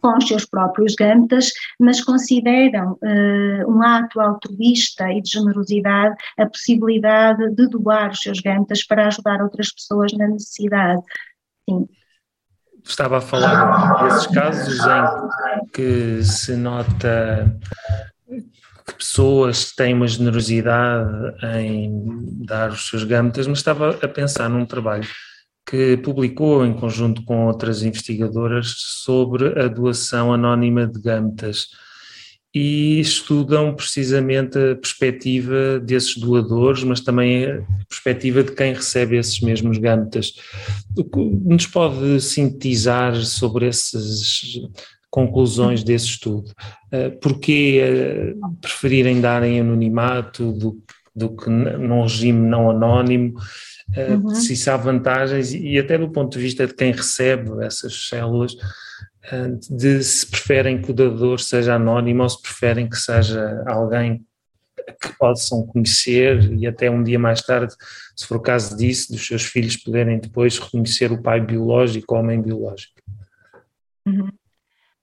com 0.00 0.16
os 0.16 0.26
seus 0.26 0.44
próprios 0.44 0.94
gametas, 0.94 1.50
mas 1.78 2.02
consideram 2.02 2.92
uh, 2.92 3.70
um 3.70 3.82
ato 3.82 4.20
altruísta 4.20 5.10
e 5.12 5.20
de 5.20 5.30
generosidade 5.30 6.14
a 6.38 6.46
possibilidade 6.46 7.54
de 7.54 7.68
doar 7.68 8.10
os 8.10 8.20
seus 8.20 8.40
gametas 8.40 8.84
para 8.84 9.06
ajudar 9.06 9.42
outras 9.42 9.72
pessoas 9.72 10.12
na 10.12 10.28
necessidade. 10.28 11.02
Sim. 11.68 11.86
Estava 12.84 13.18
a 13.18 13.20
falar 13.20 14.02
desses 14.04 14.26
casos 14.28 14.78
em 14.80 15.66
que 15.72 16.24
se 16.24 16.56
nota 16.56 17.54
que 18.86 18.94
pessoas 18.94 19.72
têm 19.72 19.94
uma 19.94 20.08
generosidade 20.08 21.10
em 21.58 21.92
dar 22.44 22.70
os 22.70 22.88
seus 22.88 23.04
gametas, 23.04 23.46
mas 23.46 23.58
estava 23.58 23.90
a 24.02 24.08
pensar 24.08 24.48
num 24.48 24.64
trabalho 24.64 25.06
que 25.66 25.96
publicou 25.98 26.64
em 26.64 26.74
conjunto 26.74 27.24
com 27.24 27.46
outras 27.46 27.82
investigadoras 27.82 28.74
sobre 28.76 29.60
a 29.60 29.68
doação 29.68 30.32
anónima 30.32 30.86
de 30.86 31.00
gametas 31.00 31.68
e 32.52 32.98
estudam 32.98 33.74
precisamente 33.74 34.58
a 34.58 34.74
perspectiva 34.74 35.78
desses 35.78 36.16
doadores, 36.16 36.82
mas 36.82 37.00
também 37.00 37.44
a 37.44 37.62
perspectiva 37.88 38.42
de 38.42 38.52
quem 38.52 38.74
recebe 38.74 39.16
esses 39.16 39.40
mesmos 39.40 39.78
gametas. 39.78 40.32
Nos 41.44 41.66
pode 41.66 42.20
sintetizar 42.20 43.14
sobre 43.24 43.66
essas 43.66 44.58
conclusões 45.08 45.84
desse 45.84 46.06
estudo? 46.06 46.52
Eh, 46.90 47.10
porquê 47.10 47.80
eh, 47.82 48.34
preferirem 48.60 49.20
dar 49.20 49.42
em 49.42 49.60
anonimato 49.60 50.52
do, 50.52 50.82
do 51.14 51.36
que 51.36 51.48
num 51.48 52.02
regime 52.02 52.48
não 52.48 52.70
anónimo? 52.70 53.34
Eh, 53.96 54.14
uhum. 54.14 54.30
se 54.30 54.52
isso 54.52 54.70
há 54.70 54.76
vantagens 54.76 55.52
e 55.52 55.78
até 55.78 55.98
do 55.98 56.10
ponto 56.10 56.32
de 56.36 56.42
vista 56.42 56.66
de 56.66 56.74
quem 56.74 56.92
recebe 56.92 57.64
essas 57.64 58.08
células, 58.08 58.56
eh, 59.24 59.48
de 59.70 60.02
se 60.02 60.26
preferem 60.26 60.80
que 60.80 60.90
o 60.90 60.94
dador 60.94 61.40
seja 61.40 61.74
anónimo 61.74 62.22
ou 62.22 62.28
se 62.28 62.40
preferem 62.40 62.88
que 62.88 62.96
seja 62.96 63.64
alguém 63.66 64.24
que 65.00 65.16
possam 65.18 65.66
conhecer 65.66 66.52
e 66.52 66.66
até 66.66 66.90
um 66.90 67.02
dia 67.02 67.18
mais 67.18 67.42
tarde, 67.42 67.74
se 68.16 68.26
for 68.26 68.36
o 68.36 68.40
caso 68.40 68.76
disso, 68.76 69.12
dos 69.12 69.26
seus 69.26 69.44
filhos 69.44 69.76
poderem 69.76 70.18
depois 70.18 70.58
reconhecer 70.58 71.12
o 71.12 71.22
pai 71.22 71.40
biológico 71.40 72.14
ou 72.14 72.20
a 72.20 72.22
mãe 72.22 72.40
biológica. 72.40 73.02
Uhum. 74.06 74.30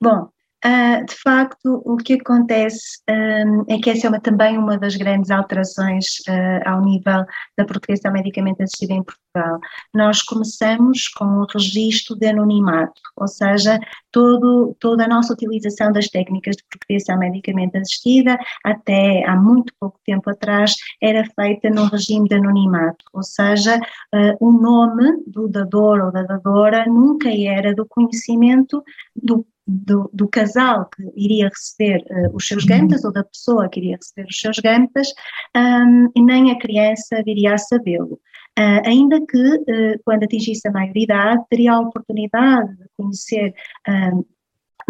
Bom, 0.00 0.28
Uh, 0.64 1.06
de 1.06 1.14
facto, 1.14 1.80
o 1.84 1.96
que 1.96 2.14
acontece 2.14 3.00
um, 3.08 3.64
é 3.68 3.78
que 3.78 3.90
essa 3.90 4.08
é 4.08 4.10
uma, 4.10 4.20
também 4.20 4.58
uma 4.58 4.76
das 4.76 4.96
grandes 4.96 5.30
alterações 5.30 6.18
uh, 6.28 6.68
ao 6.68 6.80
nível 6.82 7.24
da 7.56 7.64
proteção 7.64 8.12
medicamente 8.12 8.64
assistida 8.64 8.94
em 8.94 9.04
Portugal. 9.04 9.60
Nós 9.94 10.20
começamos 10.20 11.06
com 11.08 11.24
o 11.24 11.46
registro 11.46 12.16
de 12.16 12.26
anonimato, 12.26 13.00
ou 13.16 13.28
seja, 13.28 13.78
todo, 14.10 14.74
toda 14.80 15.04
a 15.04 15.08
nossa 15.08 15.32
utilização 15.32 15.92
das 15.92 16.08
técnicas 16.08 16.56
de 16.56 16.64
proteção 16.68 17.16
medicamente 17.18 17.76
assistida, 17.76 18.36
até 18.64 19.24
há 19.26 19.36
muito 19.36 19.72
pouco 19.78 20.00
tempo 20.04 20.28
atrás, 20.28 20.74
era 21.00 21.24
feita 21.40 21.70
no 21.70 21.84
regime 21.84 22.28
de 22.28 22.34
anonimato, 22.34 23.04
ou 23.12 23.22
seja, 23.22 23.76
uh, 23.76 24.36
o 24.40 24.50
nome 24.50 25.22
do 25.24 25.46
dador 25.46 26.00
ou 26.00 26.10
da 26.10 26.24
dadora 26.24 26.84
nunca 26.86 27.28
era 27.30 27.72
do 27.72 27.86
conhecimento 27.86 28.82
do 29.14 29.46
do, 29.68 30.10
do, 30.14 30.26
casal 30.26 30.88
que 30.88 31.02
iria 31.14 31.48
receber 31.48 32.02
uh, 32.10 32.34
os 32.34 32.48
seus 32.48 32.64
gametas 32.64 33.04
ou 33.04 33.12
da 33.12 33.22
pessoa 33.22 33.68
que 33.68 33.78
iria 33.78 33.96
receber 33.96 34.26
os 34.26 34.40
seus 34.40 34.58
gametas 34.58 35.08
um, 35.54 36.10
e 36.16 36.22
nem 36.22 36.50
a 36.50 36.58
criança 36.58 37.22
viria 37.22 37.52
a 37.52 37.58
sabê-lo. 37.58 38.18
Uh, 38.58 38.82
ainda 38.86 39.20
que, 39.20 39.36
uh, 39.36 40.00
quando 40.04 40.24
atingisse 40.24 40.66
a 40.66 40.72
maioridade, 40.72 41.44
teria 41.50 41.74
a 41.74 41.80
oportunidade 41.80 42.76
de 42.76 42.84
conhecer 42.96 43.54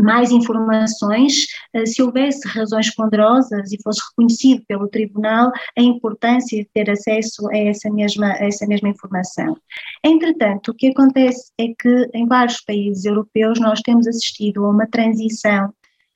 mais 0.02 0.30
informações, 0.30 1.46
eh, 1.74 1.87
se 1.87 2.02
houvesse 2.02 2.46
razões 2.48 2.94
ponderosas 2.94 3.72
e 3.72 3.82
fosse 3.82 4.00
reconhecido 4.11 4.62
pelo 4.66 4.88
tribunal 4.88 5.50
a 5.76 5.82
importância 5.82 6.58
de 6.58 6.68
ter 6.72 6.90
acesso 6.90 7.48
a 7.50 7.56
essa 7.56 7.90
mesma, 7.90 8.26
a 8.26 8.46
essa 8.46 8.66
mesma 8.66 8.88
informação. 8.88 9.56
Entretanto, 10.04 10.70
o 10.70 10.74
que 10.74 10.88
acontece 10.88 11.52
é 11.58 11.68
que 11.78 12.11
em 12.14 12.26
vários 12.26 12.61
países 12.62 13.04
europeus 13.04 13.58
nós 13.61 13.80
temos 13.80 14.06
assistido 14.06 14.64
a 14.64 14.70
uma 14.70 14.87
transição 14.87 15.72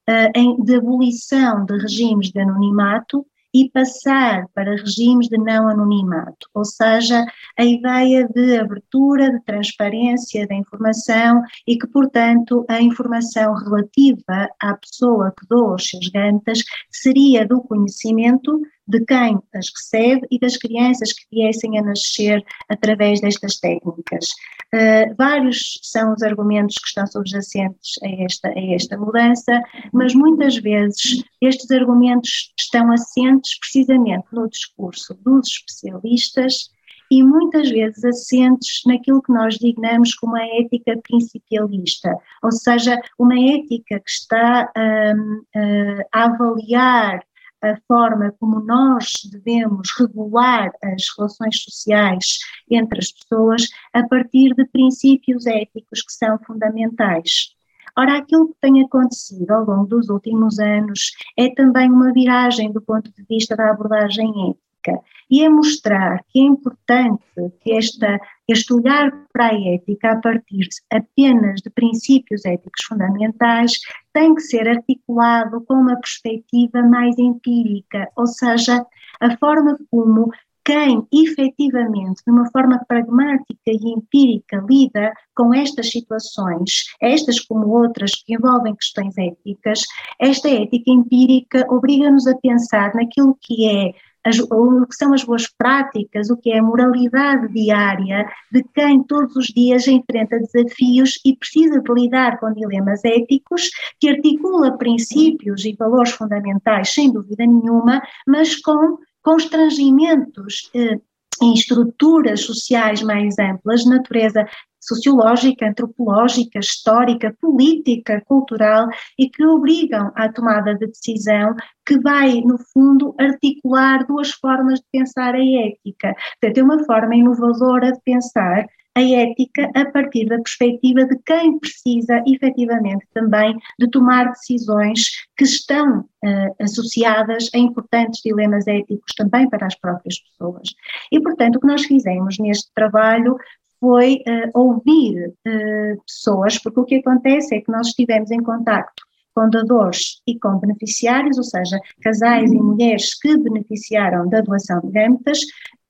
uh, 0.08 0.64
de 0.64 0.76
abolição 0.76 1.64
de 1.64 1.76
regimes 1.78 2.30
de 2.30 2.40
anonimato 2.40 3.26
e 3.54 3.70
passar 3.70 4.46
para 4.54 4.76
regimes 4.76 5.28
de 5.28 5.36
não 5.36 5.68
anonimato, 5.68 6.48
ou 6.54 6.64
seja, 6.64 7.24
a 7.58 7.64
ideia 7.64 8.26
de 8.28 8.58
abertura, 8.58 9.30
de 9.30 9.40
transparência 9.44 10.46
da 10.46 10.54
informação 10.54 11.42
e 11.66 11.76
que, 11.76 11.86
portanto, 11.86 12.64
a 12.68 12.80
informação 12.80 13.54
relativa 13.54 14.48
à 14.60 14.74
pessoa 14.74 15.32
que 15.38 15.46
doa 15.46 15.74
os 15.74 15.88
seus 15.88 16.08
gantas 16.08 16.62
seria 16.90 17.46
do 17.46 17.60
conhecimento 17.60 18.60
de 18.92 19.04
quem 19.06 19.38
as 19.54 19.70
recebe 19.74 20.26
e 20.30 20.38
das 20.38 20.58
crianças 20.58 21.14
que 21.14 21.24
viessem 21.32 21.78
a 21.78 21.82
nascer 21.82 22.44
através 22.68 23.20
destas 23.20 23.56
técnicas. 23.56 24.28
Uh, 24.74 25.14
vários 25.16 25.80
são 25.82 26.12
os 26.12 26.22
argumentos 26.22 26.76
que 26.76 26.88
estão 26.88 27.06
subjacentes 27.06 27.94
a 28.02 28.24
esta, 28.24 28.48
a 28.48 28.74
esta 28.74 28.98
mudança, 28.98 29.62
mas 29.92 30.14
muitas 30.14 30.56
vezes 30.58 31.24
estes 31.40 31.70
argumentos 31.70 32.52
estão 32.58 32.92
assentes 32.92 33.58
precisamente 33.58 34.26
no 34.30 34.48
discurso 34.48 35.14
dos 35.24 35.48
especialistas 35.48 36.70
e 37.10 37.22
muitas 37.22 37.70
vezes 37.70 38.02
assentes 38.04 38.82
naquilo 38.86 39.22
que 39.22 39.32
nós 39.32 39.56
dignamos 39.56 40.14
como 40.14 40.36
a 40.36 40.46
ética 40.60 40.98
principialista, 41.02 42.14
ou 42.42 42.52
seja, 42.52 42.98
uma 43.18 43.38
ética 43.38 44.00
que 44.00 44.10
está 44.10 44.70
um, 44.76 45.42
uh, 45.54 46.02
a 46.10 46.24
avaliar 46.24 47.22
a 47.62 47.76
forma 47.86 48.34
como 48.40 48.60
nós 48.60 49.12
devemos 49.30 49.88
regular 49.98 50.70
as 50.82 51.04
relações 51.16 51.62
sociais 51.62 52.38
entre 52.70 52.98
as 52.98 53.12
pessoas 53.12 53.68
a 53.92 54.06
partir 54.06 54.54
de 54.54 54.64
princípios 54.66 55.46
éticos 55.46 56.02
que 56.02 56.12
são 56.12 56.38
fundamentais. 56.44 57.54
Ora, 57.96 58.18
aquilo 58.18 58.48
que 58.48 58.60
tem 58.60 58.82
acontecido 58.82 59.50
ao 59.50 59.64
longo 59.64 59.86
dos 59.86 60.08
últimos 60.08 60.58
anos 60.58 61.12
é 61.36 61.54
também 61.54 61.90
uma 61.90 62.12
viragem 62.12 62.72
do 62.72 62.80
ponto 62.80 63.12
de 63.12 63.22
vista 63.24 63.54
da 63.54 63.70
abordagem 63.70 64.28
ética 64.50 64.61
ética 64.82 65.00
e 65.30 65.42
é 65.42 65.48
mostrar 65.48 66.22
que 66.28 66.40
é 66.40 66.42
importante 66.42 67.22
que 67.62 67.72
esta, 67.72 68.20
este 68.48 68.74
olhar 68.74 69.10
para 69.32 69.46
a 69.46 69.74
ética 69.74 70.12
a 70.12 70.20
partir 70.20 70.68
apenas 70.90 71.60
de 71.62 71.70
princípios 71.70 72.44
éticos 72.44 72.84
fundamentais 72.86 73.72
tem 74.12 74.34
que 74.34 74.42
ser 74.42 74.68
articulado 74.68 75.62
com 75.62 75.74
uma 75.74 75.96
perspectiva 75.96 76.82
mais 76.82 77.18
empírica, 77.18 78.08
ou 78.16 78.26
seja, 78.26 78.84
a 79.20 79.36
forma 79.38 79.78
como 79.90 80.30
quem 80.64 81.04
efetivamente, 81.12 82.22
de 82.24 82.30
uma 82.30 82.48
forma 82.52 82.80
pragmática 82.86 83.58
e 83.66 83.94
empírica, 83.96 84.64
lida 84.68 85.12
com 85.34 85.52
estas 85.52 85.90
situações, 85.90 86.84
estas 87.00 87.40
como 87.40 87.66
outras 87.68 88.12
que 88.22 88.34
envolvem 88.34 88.76
questões 88.76 89.16
éticas, 89.18 89.80
esta 90.20 90.48
ética 90.48 90.90
empírica 90.90 91.66
obriga-nos 91.68 92.28
a 92.28 92.36
pensar 92.36 92.94
naquilo 92.94 93.36
que 93.40 93.68
é 93.68 93.92
as, 94.24 94.38
o 94.38 94.86
que 94.86 94.94
são 94.94 95.12
as 95.12 95.24
boas 95.24 95.48
práticas, 95.48 96.30
o 96.30 96.36
que 96.36 96.52
é 96.52 96.58
a 96.58 96.62
moralidade 96.62 97.52
diária 97.52 98.26
de 98.50 98.62
quem 98.74 99.02
todos 99.02 99.34
os 99.36 99.46
dias 99.46 99.86
enfrenta 99.88 100.38
desafios 100.38 101.20
e 101.24 101.36
precisa 101.36 101.80
de 101.80 101.92
lidar 101.92 102.38
com 102.38 102.52
dilemas 102.52 103.04
éticos, 103.04 103.70
que 103.98 104.08
articula 104.08 104.78
princípios 104.78 105.64
e 105.64 105.74
valores 105.74 106.12
fundamentais, 106.12 106.92
sem 106.92 107.12
dúvida 107.12 107.44
nenhuma, 107.46 108.02
mas 108.26 108.56
com 108.56 108.98
constrangimentos 109.22 110.70
eh, 110.74 110.98
em 111.40 111.54
estruturas 111.54 112.42
sociais 112.42 113.02
mais 113.02 113.38
amplas, 113.38 113.84
natureza 113.84 114.46
sociológica, 114.82 115.66
antropológica, 115.66 116.58
histórica, 116.58 117.34
política, 117.40 118.20
cultural 118.26 118.88
e 119.18 119.30
que 119.30 119.44
obrigam 119.44 120.10
à 120.14 120.28
tomada 120.30 120.74
de 120.74 120.86
decisão 120.86 121.54
que 121.86 121.98
vai, 122.00 122.40
no 122.40 122.58
fundo, 122.58 123.14
articular 123.18 124.04
duas 124.06 124.32
formas 124.32 124.80
de 124.80 124.86
pensar 124.92 125.34
a 125.34 125.44
ética. 125.44 126.14
Portanto, 126.40 126.58
é 126.58 126.62
uma 126.62 126.84
forma 126.84 127.14
inovadora 127.14 127.92
de 127.92 128.00
pensar 128.04 128.66
a 128.94 129.00
ética 129.00 129.70
a 129.74 129.90
partir 129.90 130.26
da 130.26 130.36
perspectiva 130.36 131.06
de 131.06 131.18
quem 131.24 131.58
precisa 131.58 132.22
efetivamente 132.26 133.06
também 133.14 133.56
de 133.78 133.88
tomar 133.90 134.30
decisões 134.30 135.26
que 135.36 135.44
estão 135.44 136.00
uh, 136.00 136.62
associadas 136.62 137.48
a 137.54 137.58
importantes 137.58 138.20
dilemas 138.22 138.66
éticos 138.66 139.14
também 139.16 139.48
para 139.48 139.66
as 139.66 139.74
próprias 139.76 140.18
pessoas. 140.20 140.68
E, 141.10 141.20
portanto, 141.20 141.56
o 141.56 141.60
que 141.60 141.66
nós 141.66 141.84
fizemos 141.84 142.38
neste 142.38 142.70
trabalho 142.74 143.36
foi 143.82 144.22
uh, 144.28 144.50
ouvir 144.54 145.34
uh, 145.44 146.02
pessoas, 146.06 146.56
porque 146.56 146.80
o 146.80 146.84
que 146.84 146.94
acontece 147.04 147.56
é 147.56 147.60
que 147.60 147.72
nós 147.72 147.88
estivemos 147.88 148.30
em 148.30 148.40
contacto 148.40 149.02
com 149.34 149.50
dadores 149.50 150.22
e 150.24 150.38
com 150.38 150.60
beneficiários, 150.60 151.36
ou 151.36 151.42
seja, 151.42 151.80
casais 152.00 152.52
e 152.52 152.56
mulheres 152.56 153.18
que 153.18 153.36
beneficiaram 153.36 154.28
da 154.28 154.40
doação 154.40 154.80
de 154.82 154.92
gametas, 154.92 155.40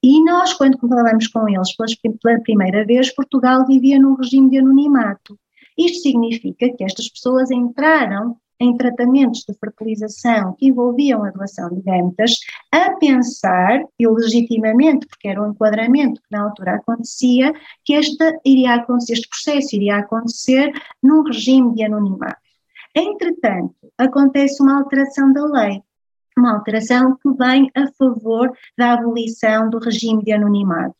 e 0.02 0.24
nós, 0.24 0.54
quando 0.54 0.78
falamos 0.78 1.26
com 1.28 1.46
eles 1.46 1.76
pela 2.22 2.40
primeira 2.40 2.82
vez, 2.86 3.14
Portugal 3.14 3.66
vivia 3.66 4.00
num 4.00 4.14
regime 4.14 4.48
de 4.48 4.58
anonimato. 4.58 5.38
Isto 5.76 5.98
significa 6.02 6.70
que 6.74 6.84
estas 6.84 7.10
pessoas 7.10 7.50
entraram 7.50 8.36
em 8.62 8.76
tratamentos 8.76 9.44
de 9.46 9.54
fertilização 9.54 10.54
que 10.56 10.66
envolviam 10.68 11.24
a 11.24 11.30
doação 11.30 11.68
de 11.74 11.82
gametas, 11.82 12.38
a 12.70 12.92
pensar, 12.96 13.84
e 13.98 14.06
legitimamente, 14.06 15.06
porque 15.06 15.28
era 15.28 15.42
um 15.42 15.50
enquadramento 15.50 16.20
que 16.20 16.28
na 16.30 16.44
altura 16.44 16.76
acontecia, 16.76 17.52
que 17.84 17.94
esta 17.94 18.38
iria 18.44 18.74
acontecer, 18.74 19.14
este 19.14 19.28
processo 19.28 19.76
iria 19.76 19.96
acontecer 19.96 20.72
num 21.02 21.22
regime 21.22 21.74
de 21.74 21.84
anonimato. 21.84 22.40
Entretanto, 22.94 23.74
acontece 23.98 24.62
uma 24.62 24.78
alteração 24.78 25.32
da 25.32 25.44
lei, 25.44 25.82
uma 26.36 26.54
alteração 26.54 27.16
que 27.16 27.30
vem 27.32 27.70
a 27.74 27.86
favor 27.98 28.52
da 28.76 28.92
abolição 28.92 29.68
do 29.68 29.78
regime 29.78 30.22
de 30.22 30.32
anonimato. 30.32 30.94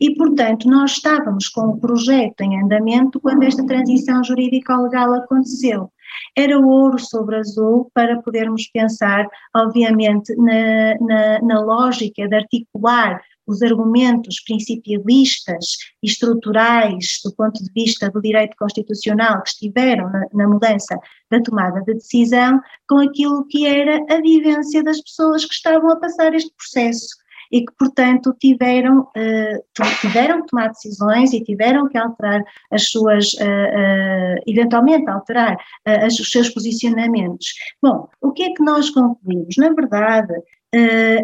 E, 0.00 0.14
portanto, 0.14 0.68
nós 0.68 0.92
estávamos 0.92 1.48
com 1.48 1.62
o 1.68 1.80
projeto 1.80 2.40
em 2.42 2.60
andamento 2.60 3.20
quando 3.20 3.42
esta 3.42 3.66
transição 3.66 4.22
jurídico-legal 4.22 5.14
aconteceu 5.14 5.90
era 6.36 6.58
ouro 6.58 6.98
sobre 6.98 7.36
azul 7.36 7.90
para 7.94 8.20
podermos 8.22 8.68
pensar, 8.68 9.26
obviamente, 9.54 10.34
na, 10.36 10.94
na, 11.00 11.38
na 11.40 11.60
lógica 11.60 12.26
de 12.28 12.34
articular 12.34 13.20
os 13.46 13.60
argumentos 13.62 14.40
principialistas 14.44 15.76
e 16.02 16.06
estruturais 16.06 17.20
do 17.24 17.34
ponto 17.34 17.62
de 17.62 17.72
vista 17.72 18.10
do 18.10 18.20
direito 18.20 18.56
constitucional 18.56 19.42
que 19.42 19.50
estiveram 19.50 20.10
na, 20.10 20.26
na, 20.32 20.48
mudança 20.48 20.98
da 21.30 21.40
tomada 21.42 21.80
de 21.82 21.94
decisão 21.94 22.60
com 22.88 22.98
aquilo 22.98 23.46
que 23.48 23.66
era 23.66 24.00
a 24.08 24.20
vivência 24.20 24.82
das 24.82 25.00
pessoas 25.00 25.44
que 25.44 25.54
estavam 25.54 25.90
a 25.90 25.98
passar 25.98 26.34
este 26.34 26.52
processo 26.54 27.21
e 27.52 27.60
que, 27.60 27.72
portanto, 27.78 28.34
tiveram, 28.40 29.00
uh, 29.00 29.84
tiveram 30.00 30.40
que 30.40 30.48
tomar 30.48 30.68
decisões 30.68 31.34
e 31.34 31.44
tiveram 31.44 31.86
que 31.86 31.98
alterar 31.98 32.42
as 32.70 32.88
suas, 32.90 33.34
uh, 33.34 33.44
uh, 33.44 34.42
eventualmente 34.46 35.08
alterar 35.10 35.58
os 36.06 36.30
seus 36.30 36.48
posicionamentos. 36.48 37.46
Bom, 37.82 38.08
o 38.22 38.32
que 38.32 38.44
é 38.44 38.54
que 38.54 38.64
nós 38.64 38.88
concluímos? 38.88 39.54
Na 39.58 39.70
verdade, 39.72 40.32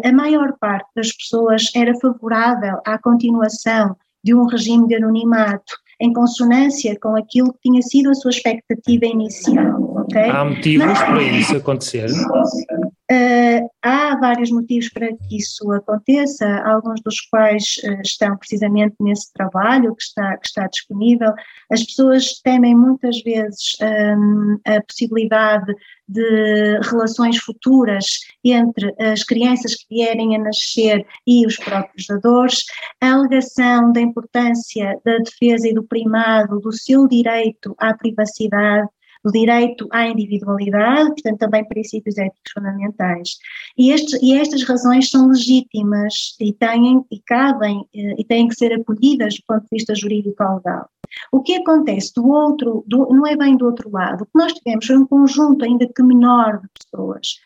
a 0.03 0.11
maior 0.11 0.53
parte 0.59 0.87
das 0.95 1.11
pessoas 1.11 1.71
era 1.75 1.97
favorável 1.99 2.79
à 2.85 2.99
continuação 2.99 3.95
de 4.23 4.35
um 4.35 4.45
regime 4.45 4.87
de 4.87 4.95
anonimato 4.95 5.73
em 5.99 6.13
consonância 6.13 6.97
com 6.99 7.15
aquilo 7.15 7.53
que 7.53 7.59
tinha 7.63 7.81
sido 7.81 8.09
a 8.09 8.13
sua 8.13 8.31
expectativa 8.31 9.05
inicial. 9.05 10.03
Okay? 10.03 10.29
Há 10.29 10.45
motivos 10.45 10.87
Mas, 10.87 10.99
para 10.99 11.23
isso 11.23 11.57
acontecer? 11.57 12.09
Uh, 12.09 13.68
há 13.81 14.15
vários 14.17 14.51
motivos 14.51 14.89
para 14.89 15.07
que 15.07 15.37
isso 15.37 15.71
aconteça, 15.71 16.45
alguns 16.65 17.01
dos 17.01 17.21
quais 17.29 17.79
uh, 17.83 18.01
estão 18.01 18.35
precisamente 18.37 18.95
nesse 18.99 19.31
trabalho 19.33 19.95
que 19.95 20.03
está, 20.03 20.37
que 20.37 20.47
está 20.47 20.67
disponível. 20.67 21.33
As 21.71 21.83
pessoas 21.83 22.39
temem 22.41 22.75
muitas 22.75 23.21
vezes 23.21 23.77
um, 23.81 24.57
a 24.65 24.81
possibilidade 24.81 25.73
de 26.07 26.79
relações 26.89 27.37
futuras 27.37 28.05
entre 28.43 28.93
as 28.99 29.23
crianças 29.23 29.75
que 29.75 29.85
vierem 29.89 30.35
a 30.35 30.39
nascer 30.39 31.05
e 31.27 31.45
os 31.45 31.55
próprios 31.57 32.07
dadores, 32.07 32.63
a 32.99 33.11
alegação 33.11 33.93
da 33.93 34.01
importância 34.01 34.99
da 35.05 35.17
defesa 35.19 35.67
e 35.67 35.73
do 35.73 35.83
primado 35.83 36.59
do 36.59 36.71
seu 36.71 37.07
direito 37.07 37.75
à 37.77 37.93
privacidade 37.93 38.89
o 39.23 39.31
direito 39.31 39.87
à 39.91 40.07
individualidade, 40.07 41.09
portanto 41.09 41.39
também 41.39 41.67
princípios 41.67 42.17
éticos 42.17 42.51
fundamentais. 42.53 43.37
E, 43.77 43.91
estes, 43.91 44.21
e 44.21 44.37
estas 44.37 44.63
razões 44.63 45.09
são 45.09 45.27
legítimas 45.27 46.35
e 46.39 46.53
têm 46.53 47.03
e 47.11 47.19
cabem 47.25 47.85
eh, 47.93 48.15
e 48.17 48.23
têm 48.23 48.47
que 48.47 48.55
ser 48.55 48.73
acolhidas 48.73 49.35
do 49.35 49.43
ponto 49.47 49.61
de 49.63 49.69
vista 49.71 49.95
jurídico-legal. 49.95 50.89
O 51.31 51.41
que 51.41 51.55
acontece 51.55 52.13
do 52.13 52.27
outro, 52.27 52.83
do, 52.87 53.07
não 53.07 53.25
é 53.25 53.35
bem 53.35 53.57
do 53.57 53.65
outro 53.65 53.89
lado, 53.91 54.23
o 54.23 54.25
que 54.25 54.31
nós 54.35 54.53
tivemos 54.53 54.85
foi 54.85 54.97
um 54.97 55.07
conjunto 55.07 55.65
ainda 55.65 55.87
que 55.87 56.03
menor 56.03 56.61
de 56.61 56.67
pessoas 56.79 57.39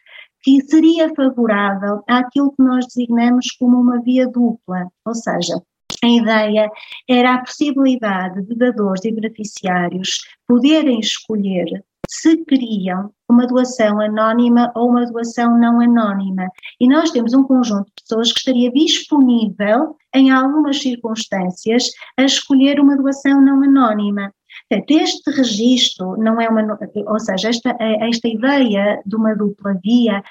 que 0.43 0.61
seria 0.61 1.13
favorável 1.15 2.03
àquilo 2.05 2.51
que 2.51 2.61
nós 2.61 2.85
designamos 2.87 3.51
como 3.51 3.79
uma 3.79 4.01
via 4.01 4.27
dupla, 4.27 4.89
ou 5.05 5.15
seja, 5.15 5.61
a 6.03 6.07
ideia 6.07 6.69
era 7.09 7.33
a 7.33 7.39
possibilidade 7.39 8.45
de 8.45 8.55
dadores 8.55 9.03
e 9.05 9.11
beneficiários 9.11 10.19
poderem 10.47 10.99
escolher 10.99 11.83
se 12.07 12.37
queriam 12.45 13.11
uma 13.29 13.47
doação 13.47 13.99
anónima 13.99 14.71
ou 14.75 14.89
uma 14.89 15.05
doação 15.05 15.57
não 15.57 15.79
anónima. 15.79 16.47
E 16.79 16.87
nós 16.87 17.11
temos 17.11 17.33
um 17.33 17.43
conjunto 17.43 17.85
de 17.85 18.03
pessoas 18.03 18.31
que 18.31 18.39
estaria 18.39 18.71
disponível, 18.71 19.95
em 20.13 20.29
algumas 20.29 20.81
circunstâncias, 20.81 21.89
a 22.17 22.23
escolher 22.23 22.79
uma 22.79 22.97
doação 22.97 23.41
não 23.41 23.63
anónima. 23.63 24.33
Portanto, 24.69 24.91
este 24.91 25.31
registro 25.31 26.17
não 26.17 26.39
é 26.39 26.47
uma, 26.47 26.77
ou 27.07 27.19
seja, 27.19 27.49
esta, 27.49 27.75
esta 27.79 28.27
ideia 28.27 29.01
de 29.05 29.15
uma 29.15 29.35
dupla 29.35 29.79
via 29.83 30.23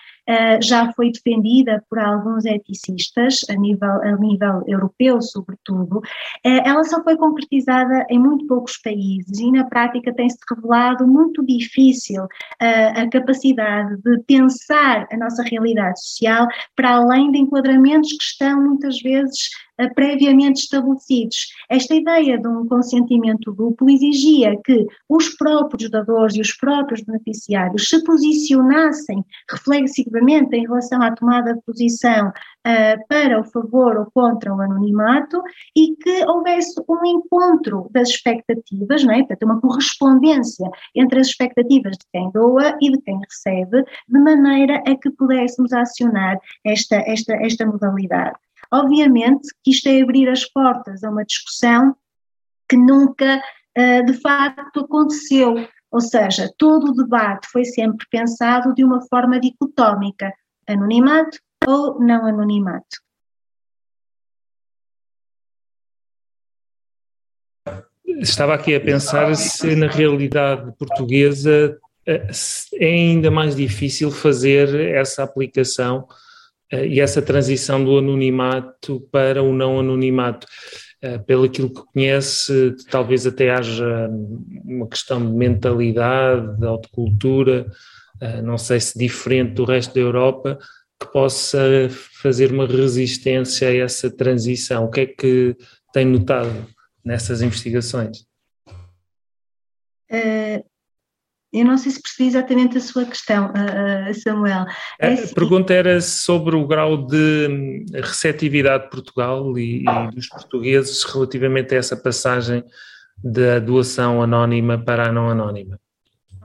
já 0.63 0.93
foi 0.93 1.11
defendida 1.11 1.83
por 1.89 1.99
alguns 1.99 2.45
eticistas, 2.45 3.41
a 3.49 3.55
nível, 3.55 3.91
a 4.03 4.17
nível 4.17 4.63
europeu, 4.67 5.21
sobretudo, 5.21 5.99
uh, 5.99 6.03
ela 6.45 6.85
só 6.85 7.03
foi 7.03 7.17
concretizada 7.17 8.07
em 8.09 8.19
muito 8.19 8.47
poucos 8.47 8.79
países 8.79 9.39
e, 9.39 9.51
na 9.51 9.65
prática, 9.65 10.15
tem-se 10.15 10.39
revelado 10.49 11.07
muito 11.07 11.45
difícil 11.45 12.25
uh, 12.25 12.29
a 13.01 13.09
capacidade 13.11 13.97
de 14.03 14.19
pensar 14.27 15.07
a 15.11 15.17
nossa 15.17 15.43
realidade 15.43 16.01
social 16.03 16.47
para 16.77 16.97
além 16.97 17.31
de 17.33 17.39
enquadramentos 17.39 18.11
que 18.13 18.25
estão 18.25 18.63
muitas 18.63 19.01
vezes 19.01 19.51
previamente 19.95 20.61
estabelecidos. 20.61 21.49
Esta 21.69 21.95
ideia 21.95 22.39
de 22.39 22.47
um 22.47 22.67
consentimento 22.69 23.53
duplo 23.53 23.91
exigia 23.91 24.57
que 24.65 24.87
os 25.09 25.31
próprios 25.31 25.91
dadores 25.91 26.37
e 26.37 26.41
os 26.41 26.53
próprios 26.53 27.03
beneficiários 27.03 27.89
se 27.89 28.05
posicionassem 28.05 29.25
reflexivamente 29.51 30.13
em 30.31 30.63
relação 30.63 31.03
à 31.03 31.15
tomada 31.15 31.55
de 31.55 31.61
posição 31.63 32.29
uh, 32.29 33.07
para 33.09 33.41
o 33.41 33.45
favor 33.45 33.97
ou 33.97 34.11
contra 34.13 34.55
o 34.55 34.61
anonimato 34.61 35.43
e 35.77 35.97
que 35.97 36.25
houvesse 36.27 36.75
um 36.89 37.05
encontro 37.05 37.89
das 37.91 38.09
expectativas, 38.09 39.05
não 39.05 39.15
é? 39.15 39.19
portanto, 39.19 39.45
uma 39.45 39.61
correspondência 39.61 40.69
entre 40.95 41.21
as 41.21 41.29
expectativas 41.29 41.97
de 41.99 42.07
quem 42.13 42.31
doa 42.33 42.77
e 42.81 42.91
de 42.91 43.01
quem 43.03 43.19
recebe, 43.19 43.85
de 44.09 44.19
maneira 44.19 44.83
a 44.87 44.97
que 44.97 45.11
pudéssemos 45.11 45.73
acionar 45.73 46.39
esta, 46.65 46.97
esta, 47.07 47.35
esta 47.35 47.67
modalidade. 47.67 48.37
Obviamente 48.71 49.49
que 49.63 49.71
isto 49.71 49.89
é 49.89 50.01
abrir 50.01 50.29
as 50.29 50.45
portas 50.45 51.05
a 51.05 51.11
uma 51.11 51.25
discussão 51.25 51.95
que 52.69 52.77
nunca 52.77 53.39
uh, 53.79 54.07
de 54.07 54.15
facto 54.15 54.81
aconteceu, 54.81 55.57
ou 55.93 56.01
seja, 56.01 56.51
todo 56.57 56.91
o 56.91 56.95
debate 56.95 57.47
foi 57.49 57.67
sempre 57.67 58.07
pensado 58.11 58.75
de 58.75 58.83
uma 58.83 59.03
forma 59.03 59.39
dicotómica, 59.39 60.33
anonimato 60.67 61.39
ou 61.69 62.01
não 62.01 62.25
anonimato. 62.25 63.03
Estava 68.07 68.55
aqui 68.55 68.75
a 68.75 68.81
pensar 68.81 69.35
se 69.37 69.77
na 69.77 69.87
realidade 69.87 70.73
portuguesa 70.79 71.79
eh, 72.07 72.29
é 72.75 72.87
ainda 72.87 73.31
mais 73.31 73.55
difícil 73.55 74.11
fazer 74.11 74.75
essa 74.95 75.23
aplicação 75.23 76.07
eh, 76.71 76.87
e 76.87 77.01
essa 77.01 77.21
transição 77.21 77.85
do 77.85 77.99
anonimato 77.99 79.01
para 79.11 79.43
o 79.43 79.53
não 79.53 79.79
anonimato. 79.79 80.47
Eh, 81.03 81.19
pelo 81.19 81.43
aquilo 81.45 81.69
que 81.69 81.83
conhece, 81.93 82.77
talvez 82.89 83.27
até 83.27 83.51
haja 83.51 84.09
uma 84.65 84.87
questão 84.87 85.21
de 85.21 85.33
mentalidade, 85.37 86.57
de 86.61 86.65
autocultura, 86.65 87.67
eh, 88.21 88.41
não 88.41 88.57
sei 88.57 88.79
se 88.79 88.97
diferente 88.97 89.55
do 89.55 89.65
resto 89.65 89.93
da 89.95 90.01
Europa, 90.01 90.61
que 91.01 91.13
possa 91.13 91.59
fazer 92.23 92.53
uma 92.53 92.69
resistência 92.69 93.67
a 93.69 93.75
essa 93.75 94.09
transição. 94.17 94.85
O 94.85 94.91
que 94.91 95.01
é 95.01 95.07
que 95.07 95.57
tem 95.93 96.07
notado 96.07 96.69
nessas 97.05 97.43
investigações? 97.43 98.25
Eu 101.53 101.67
não 101.67 101.77
sei 101.77 101.93
se 101.93 102.01
percebi 102.01 102.29
exatamente 102.29 102.79
a 102.79 102.81
sua 102.81 103.05
questão, 103.05 103.51
uh, 103.51 104.15
Samuel. 104.15 104.65
É 104.99 105.09
a 105.09 105.13
assim, 105.13 105.35
pergunta 105.35 105.75
era 105.75 106.01
sobre 106.01 106.57
o 106.57 106.67
grau 106.67 107.07
de 107.07 107.49
hum, 107.51 107.85
receptividade 107.93 108.85
de 108.85 108.91
Portugal 108.91 109.59
e, 109.59 109.85
e, 109.85 110.11
dos 110.15 110.29
portugueses 110.29 111.05
relativamente 111.05 111.75
a 111.75 111.79
essa 111.79 111.95
passagem 111.95 112.65
da 113.23 113.59
doação 113.59 114.23
anónima 114.23 114.83
para 114.83 115.09
a 115.09 115.13
não 115.13 115.29
anónima. 115.29 115.79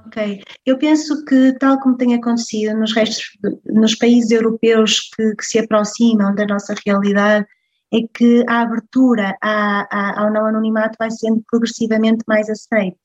Ok, 0.07 0.41
eu 0.65 0.77
penso 0.77 1.23
que 1.25 1.53
tal 1.59 1.79
como 1.79 1.97
tem 1.97 2.13
acontecido 2.13 2.77
nos 2.77 2.93
restos, 2.93 3.25
nos 3.65 3.95
países 3.95 4.31
europeus 4.31 5.09
que, 5.15 5.35
que 5.35 5.45
se 5.45 5.59
aproximam 5.59 6.35
da 6.35 6.45
nossa 6.45 6.75
realidade, 6.85 7.45
é 7.93 7.99
que 8.13 8.43
a 8.47 8.61
abertura 8.61 9.37
a, 9.41 9.87
a, 9.89 10.21
ao 10.21 10.33
não 10.33 10.45
anonimato 10.45 10.97
vai 10.99 11.09
sendo 11.11 11.41
progressivamente 11.49 12.23
mais 12.27 12.49
aceite. 12.49 12.97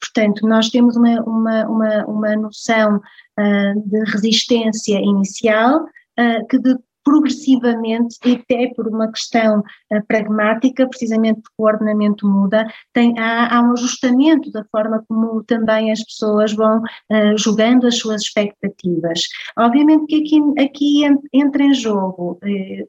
Portanto, 0.00 0.46
nós 0.46 0.70
temos 0.70 0.96
uma, 0.96 1.20
uma, 1.22 1.66
uma, 1.66 2.04
uma 2.06 2.36
noção 2.36 2.96
uh, 2.96 3.88
de 3.88 3.98
resistência 4.10 4.98
inicial 4.98 5.84
uh, 5.84 6.46
que 6.48 6.58
de, 6.58 6.76
progressivamente 7.04 8.16
e 8.24 8.32
até 8.34 8.72
por 8.74 8.86
uma 8.86 9.10
questão 9.10 9.60
uh, 9.60 10.06
pragmática, 10.06 10.86
precisamente 10.88 11.40
porque 11.40 11.54
o 11.58 11.64
ordenamento 11.64 12.28
muda, 12.28 12.66
tem, 12.92 13.18
há, 13.18 13.56
há, 13.56 13.62
um 13.62 13.72
ajustamento 13.72 14.50
da 14.50 14.64
forma 14.70 15.02
como 15.08 15.42
também 15.44 15.90
as 15.90 16.02
pessoas 16.04 16.52
vão 16.52 16.78
uh, 16.78 17.36
julgando 17.36 17.86
as 17.86 17.98
suas 17.98 18.22
expectativas. 18.22 19.22
Obviamente 19.58 20.06
que 20.06 20.16
aqui, 20.16 20.62
aqui 20.62 21.18
entra 21.32 21.62
em 21.64 21.74
jogo, 21.74 22.38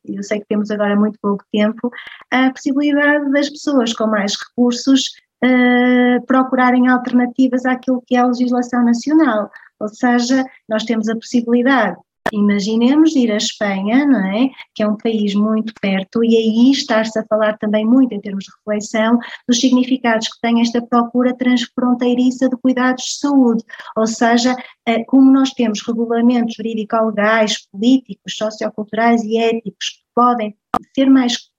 eu 0.05 0.23
sei 0.23 0.39
que 0.39 0.47
temos 0.47 0.69
agora 0.71 0.95
muito 0.95 1.17
pouco 1.21 1.43
tempo, 1.51 1.89
a 2.29 2.51
possibilidade 2.51 3.31
das 3.31 3.49
pessoas 3.49 3.93
com 3.93 4.07
mais 4.07 4.35
recursos 4.35 5.11
uh, 5.43 6.25
procurarem 6.25 6.87
alternativas 6.87 7.65
àquilo 7.65 8.03
que 8.05 8.15
é 8.15 8.19
a 8.19 8.27
legislação 8.27 8.83
nacional. 8.83 9.49
Ou 9.79 9.87
seja, 9.87 10.45
nós 10.69 10.83
temos 10.83 11.09
a 11.09 11.15
possibilidade 11.15 11.97
Imaginemos 12.31 13.13
ir 13.15 13.29
à 13.29 13.35
Espanha, 13.35 14.05
não 14.05 14.25
é? 14.25 14.49
Que 14.73 14.83
é 14.83 14.87
um 14.87 14.95
país 14.95 15.35
muito 15.35 15.73
perto, 15.81 16.23
e 16.23 16.35
aí 16.37 16.71
está-se 16.71 17.19
a 17.19 17.25
falar 17.25 17.57
também 17.57 17.85
muito 17.85 18.13
em 18.13 18.21
termos 18.21 18.45
de 18.45 18.51
reflexão 18.57 19.19
dos 19.47 19.59
significados 19.59 20.29
que 20.29 20.39
tem 20.41 20.61
esta 20.61 20.81
procura 20.81 21.35
transfronteiriça 21.35 22.47
de 22.47 22.55
cuidados 22.57 23.03
de 23.03 23.19
saúde. 23.19 23.63
Ou 23.97 24.07
seja, 24.07 24.55
eh, 24.85 25.03
como 25.05 25.29
nós 25.31 25.51
temos 25.51 25.85
regulamentos 25.85 26.55
jurídico-legais, 26.55 27.67
políticos, 27.69 28.37
socioculturais 28.37 29.21
e 29.23 29.37
éticos 29.37 29.89
que 29.89 30.03
podem 30.15 30.55
ser 30.95 31.09
mais 31.09 31.51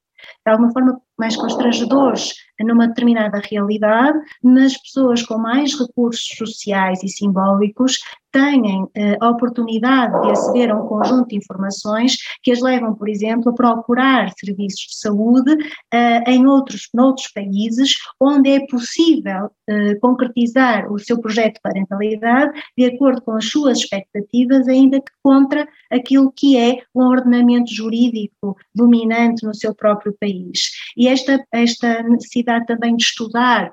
de 0.46 0.52
alguma 0.52 0.72
forma 0.72 1.00
mais 1.18 1.36
constrangedores 1.36 2.34
numa 2.64 2.88
determinada 2.88 3.40
realidade, 3.50 4.18
mas 4.42 4.76
pessoas 4.76 5.22
com 5.22 5.38
mais 5.38 5.78
recursos 5.78 6.36
sociais 6.36 7.02
e 7.02 7.08
simbólicos 7.08 7.98
têm 8.32 8.88
eh, 8.94 9.16
a 9.20 9.30
oportunidade 9.30 10.20
de 10.22 10.30
aceder 10.30 10.70
a 10.70 10.76
um 10.76 10.88
conjunto 10.88 11.28
de 11.28 11.36
informações 11.36 12.16
que 12.42 12.50
as 12.50 12.60
levam, 12.60 12.94
por 12.94 13.08
exemplo, 13.08 13.50
a 13.50 13.54
procurar 13.54 14.32
serviços 14.38 14.86
de 14.88 14.98
saúde 14.98 15.56
eh, 15.92 16.30
em 16.32 16.46
outros, 16.46 16.88
noutros 16.94 17.28
países 17.28 17.94
onde 18.18 18.50
é 18.50 18.66
possível 18.66 19.50
eh, 19.68 19.94
concretizar 19.96 20.90
o 20.90 20.98
seu 20.98 21.20
projeto 21.20 21.54
de 21.54 21.60
parentalidade 21.60 22.58
de 22.76 22.86
acordo 22.86 23.20
com 23.22 23.32
as 23.32 23.48
suas 23.48 23.78
expectativas, 23.78 24.66
ainda 24.66 24.98
que 24.98 25.12
contra 25.22 25.68
aquilo 25.90 26.32
que 26.32 26.56
é 26.56 26.78
um 26.94 27.04
ordenamento 27.04 27.72
jurídico 27.72 28.56
dominante 28.74 29.44
no 29.44 29.54
seu 29.54 29.74
próprio 29.74 30.16
país. 30.18 30.70
E 30.96 31.06
esta, 31.06 31.44
esta 31.52 32.02
necessidade 32.02 32.66
também 32.66 32.96
de 32.96 33.04
estudar 33.04 33.72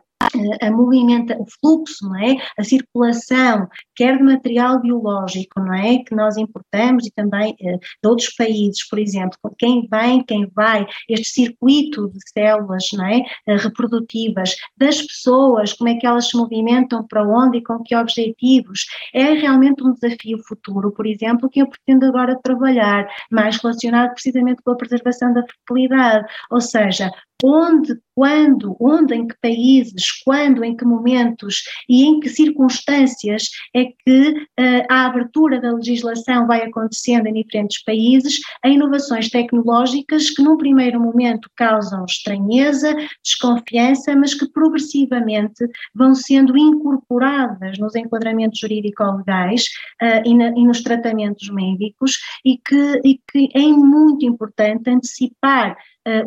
a 0.62 0.71
movimenta, 0.71 1.38
o 1.39 1.45
fluxo, 1.60 2.08
não 2.08 2.17
é? 2.17 2.36
A 2.58 2.63
circulação, 2.63 3.67
quer 3.95 4.17
de 4.17 4.23
material 4.23 4.79
biológico, 4.79 5.60
não 5.60 5.73
é? 5.73 5.99
Que 5.99 6.13
nós 6.13 6.38
importamos 6.38 7.05
e 7.05 7.12
também 7.12 7.55
eh, 7.62 7.77
de 7.77 8.10
outros 8.10 8.29
países, 8.36 8.88
por 8.88 8.99
exemplo, 8.99 9.38
quem 9.58 9.88
vem, 9.89 10.23
quem 10.23 10.47
vai, 10.53 10.86
este 11.08 11.29
circuito 11.29 12.10
de 12.10 12.19
células, 12.32 12.88
não 12.93 13.05
é? 13.05 13.21
Eh, 13.47 13.55
reprodutivas, 13.58 14.55
das 14.77 15.01
pessoas, 15.01 15.73
como 15.73 15.89
é 15.89 15.95
que 15.95 16.05
elas 16.05 16.29
se 16.29 16.38
movimentam, 16.38 17.05
para 17.08 17.23
onde 17.23 17.60
e 17.60 17.63
com 17.63 17.82
que 17.82 17.95
objetivos, 17.95 18.86
é 19.13 19.34
realmente 19.34 19.84
um 19.84 19.93
desafio 19.93 20.38
futuro, 20.47 20.91
por 20.91 21.05
exemplo, 21.05 21.49
que 21.49 21.62
eu 21.62 21.67
pretendo 21.67 22.05
agora 22.05 22.39
trabalhar, 22.43 23.08
mais 23.32 23.58
relacionado 23.58 24.13
precisamente 24.13 24.62
com 24.63 24.71
a 24.71 24.75
preservação 24.75 25.34
da 25.34 25.43
fertilidade, 25.43 26.25
ou 26.51 26.62
seja, 26.62 27.10
onde, 27.43 27.97
quando, 28.13 28.75
onde, 28.82 29.15
em 29.15 29.28
que 29.28 29.36
países, 29.41 30.12
quando, 30.25 30.63
em 30.63 30.75
que 30.75 30.84
momentos 30.84 31.63
e 31.88 32.04
em 32.04 32.19
que 32.19 32.28
circunstâncias 32.28 33.49
é 33.73 33.86
que 33.86 34.30
uh, 34.32 34.86
a 34.89 35.06
abertura 35.06 35.62
da 35.62 35.71
legislação 35.71 36.45
vai 36.45 36.63
acontecendo 36.63 37.28
em 37.28 37.34
diferentes 37.34 37.82
países 37.84 38.39
a 38.63 38.67
inovações 38.67 39.30
tecnológicas 39.30 40.30
que 40.32 40.43
num 40.43 40.58
primeiro 40.58 40.99
momento 40.99 41.49
causam 41.56 42.04
estranheza, 42.04 42.93
desconfiança, 43.23 44.15
mas 44.15 44.34
que 44.34 44.49
progressivamente 44.52 45.65
vão 45.95 46.13
sendo 46.13 46.58
incorporadas 46.58 47.78
nos 47.80 47.95
enquadramentos 47.95 48.60
jurídico-legais 48.60 49.63
uh, 50.02 50.28
e, 50.28 50.32
e, 50.32 50.65
nos 50.65 50.84
tratamentos 50.84 51.49
médicos 51.49 52.17
e 52.43 52.58
que, 52.58 53.02
e 53.06 53.19
que 53.32 53.49
é 53.56 53.62
muito 53.62 54.25
importante 54.25 54.89
antecipar 54.89 55.78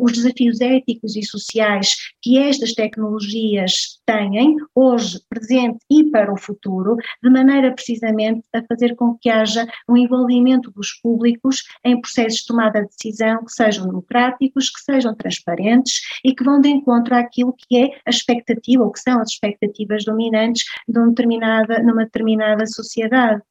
os 0.01 0.13
desafios 0.13 0.61
éticos 0.61 1.15
e 1.15 1.23
sociais 1.23 1.95
que 2.21 2.37
estas 2.37 2.73
tecnologias 2.73 3.99
têm, 4.05 4.57
hoje, 4.75 5.19
presente 5.29 5.79
e 5.89 6.09
para 6.11 6.33
o 6.33 6.37
futuro, 6.37 6.95
de 7.21 7.29
maneira 7.29 7.73
precisamente 7.73 8.43
a 8.53 8.63
fazer 8.63 8.95
com 8.95 9.17
que 9.19 9.29
haja 9.29 9.65
um 9.87 9.97
envolvimento 9.97 10.71
dos 10.71 10.93
públicos 11.01 11.63
em 11.83 11.99
processos 11.99 12.41
de 12.41 12.47
tomada 12.47 12.81
de 12.81 12.87
decisão 12.87 13.43
que 13.45 13.51
sejam 13.51 13.85
democráticos, 13.85 14.69
que 14.69 14.81
sejam 14.81 15.15
transparentes 15.15 16.01
e 16.23 16.33
que 16.33 16.43
vão 16.43 16.59
de 16.61 16.69
encontro 16.69 17.15
àquilo 17.15 17.53
que 17.57 17.77
é 17.77 17.89
a 18.05 18.09
expectativa 18.09 18.83
ou 18.83 18.91
que 18.91 18.99
são 18.99 19.19
as 19.19 19.29
expectativas 19.29 20.05
dominantes 20.05 20.63
de 20.87 21.09
determinada, 21.09 21.81
numa 21.81 22.05
determinada 22.05 22.65
sociedade. 22.65 23.41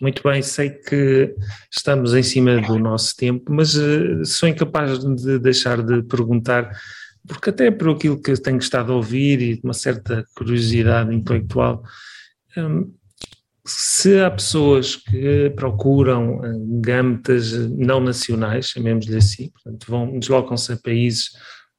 Muito 0.00 0.22
bem, 0.22 0.40
sei 0.40 0.70
que 0.70 1.34
estamos 1.70 2.14
em 2.14 2.22
cima 2.22 2.58
do 2.62 2.78
nosso 2.78 3.14
tempo, 3.14 3.52
mas 3.52 3.74
uh, 3.76 4.24
sou 4.24 4.48
incapaz 4.48 4.98
de 4.98 5.38
deixar 5.38 5.82
de 5.82 6.02
perguntar, 6.04 6.70
porque 7.28 7.50
até 7.50 7.70
por 7.70 7.90
aquilo 7.90 8.20
que 8.20 8.32
tenho 8.40 8.58
estado 8.58 8.92
a 8.92 8.96
ouvir 8.96 9.42
e 9.42 9.54
de 9.56 9.60
uma 9.62 9.74
certa 9.74 10.24
curiosidade 10.34 11.14
intelectual, 11.14 11.82
um, 12.56 12.90
se 13.66 14.18
há 14.20 14.30
pessoas 14.30 14.96
que 14.96 15.50
procuram 15.50 16.40
hum, 16.40 16.80
gametas 16.82 17.52
não 17.68 18.00
nacionais, 18.00 18.70
chamemos-lhe 18.70 19.18
assim, 19.18 19.50
portanto, 19.50 19.86
vão, 19.86 20.18
deslocam-se 20.18 20.72
a 20.72 20.78
países 20.78 21.30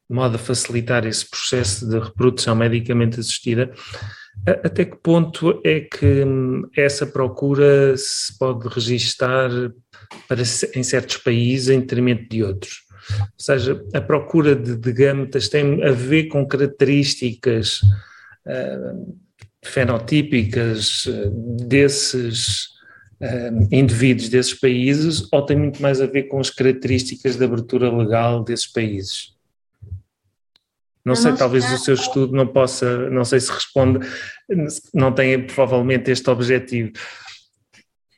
de 0.10 0.16
modo 0.16 0.36
a 0.36 0.40
facilitar 0.40 1.08
esse 1.08 1.28
processo 1.28 1.90
de 1.90 1.98
reprodução 1.98 2.56
medicamente 2.56 3.20
assistida, 3.20 3.72
até 4.46 4.86
que 4.86 4.98
ponto 4.98 5.62
é 5.64 5.82
que 5.82 6.24
hum, 6.24 6.64
essa 6.76 7.06
procura 7.06 7.96
se 7.96 8.38
pode 8.38 8.68
registar 8.68 9.50
para, 10.28 10.42
em 10.76 10.84
certos 10.84 11.18
países 11.18 11.70
em 11.70 11.80
detrimento 11.80 12.28
de 12.30 12.44
outros? 12.44 12.82
Ou 13.20 13.28
seja, 13.38 13.84
a 13.94 14.02
procura 14.02 14.56
de, 14.56 14.76
de 14.76 14.94
gametas 14.94 15.48
tem 15.48 15.84
a 15.84 15.92
ver 15.92 16.26
com 16.26 16.46
características 16.46 17.82
uh, 18.46 19.18
fenotípicas 19.64 21.06
uh, 21.06 21.30
desses 21.68 22.68
uh, 23.22 23.68
indivíduos 23.72 24.30
desses 24.30 24.54
países 24.54 25.28
ou 25.32 25.46
tem 25.46 25.58
muito 25.58 25.82
mais 25.82 26.02
a 26.02 26.06
ver 26.06 26.24
com 26.24 26.40
as 26.40 26.50
características 26.50 27.38
de 27.38 27.44
abertura 27.44 27.96
legal 27.96 28.44
desses 28.44 28.68
países? 28.68 29.31
Não 31.04 31.16
sei, 31.16 31.34
talvez 31.34 31.72
o 31.72 31.78
seu 31.78 31.96
estudo 31.96 32.36
não 32.36 32.48
possa, 32.48 33.10
não 33.10 33.26
sei 33.26 33.40
se 33.40 33.52
responde, 33.52 34.08
não 34.94 35.12
tenha 35.12 35.44
provavelmente 35.46 36.12
este 36.12 36.30
objetivo. 36.30 36.92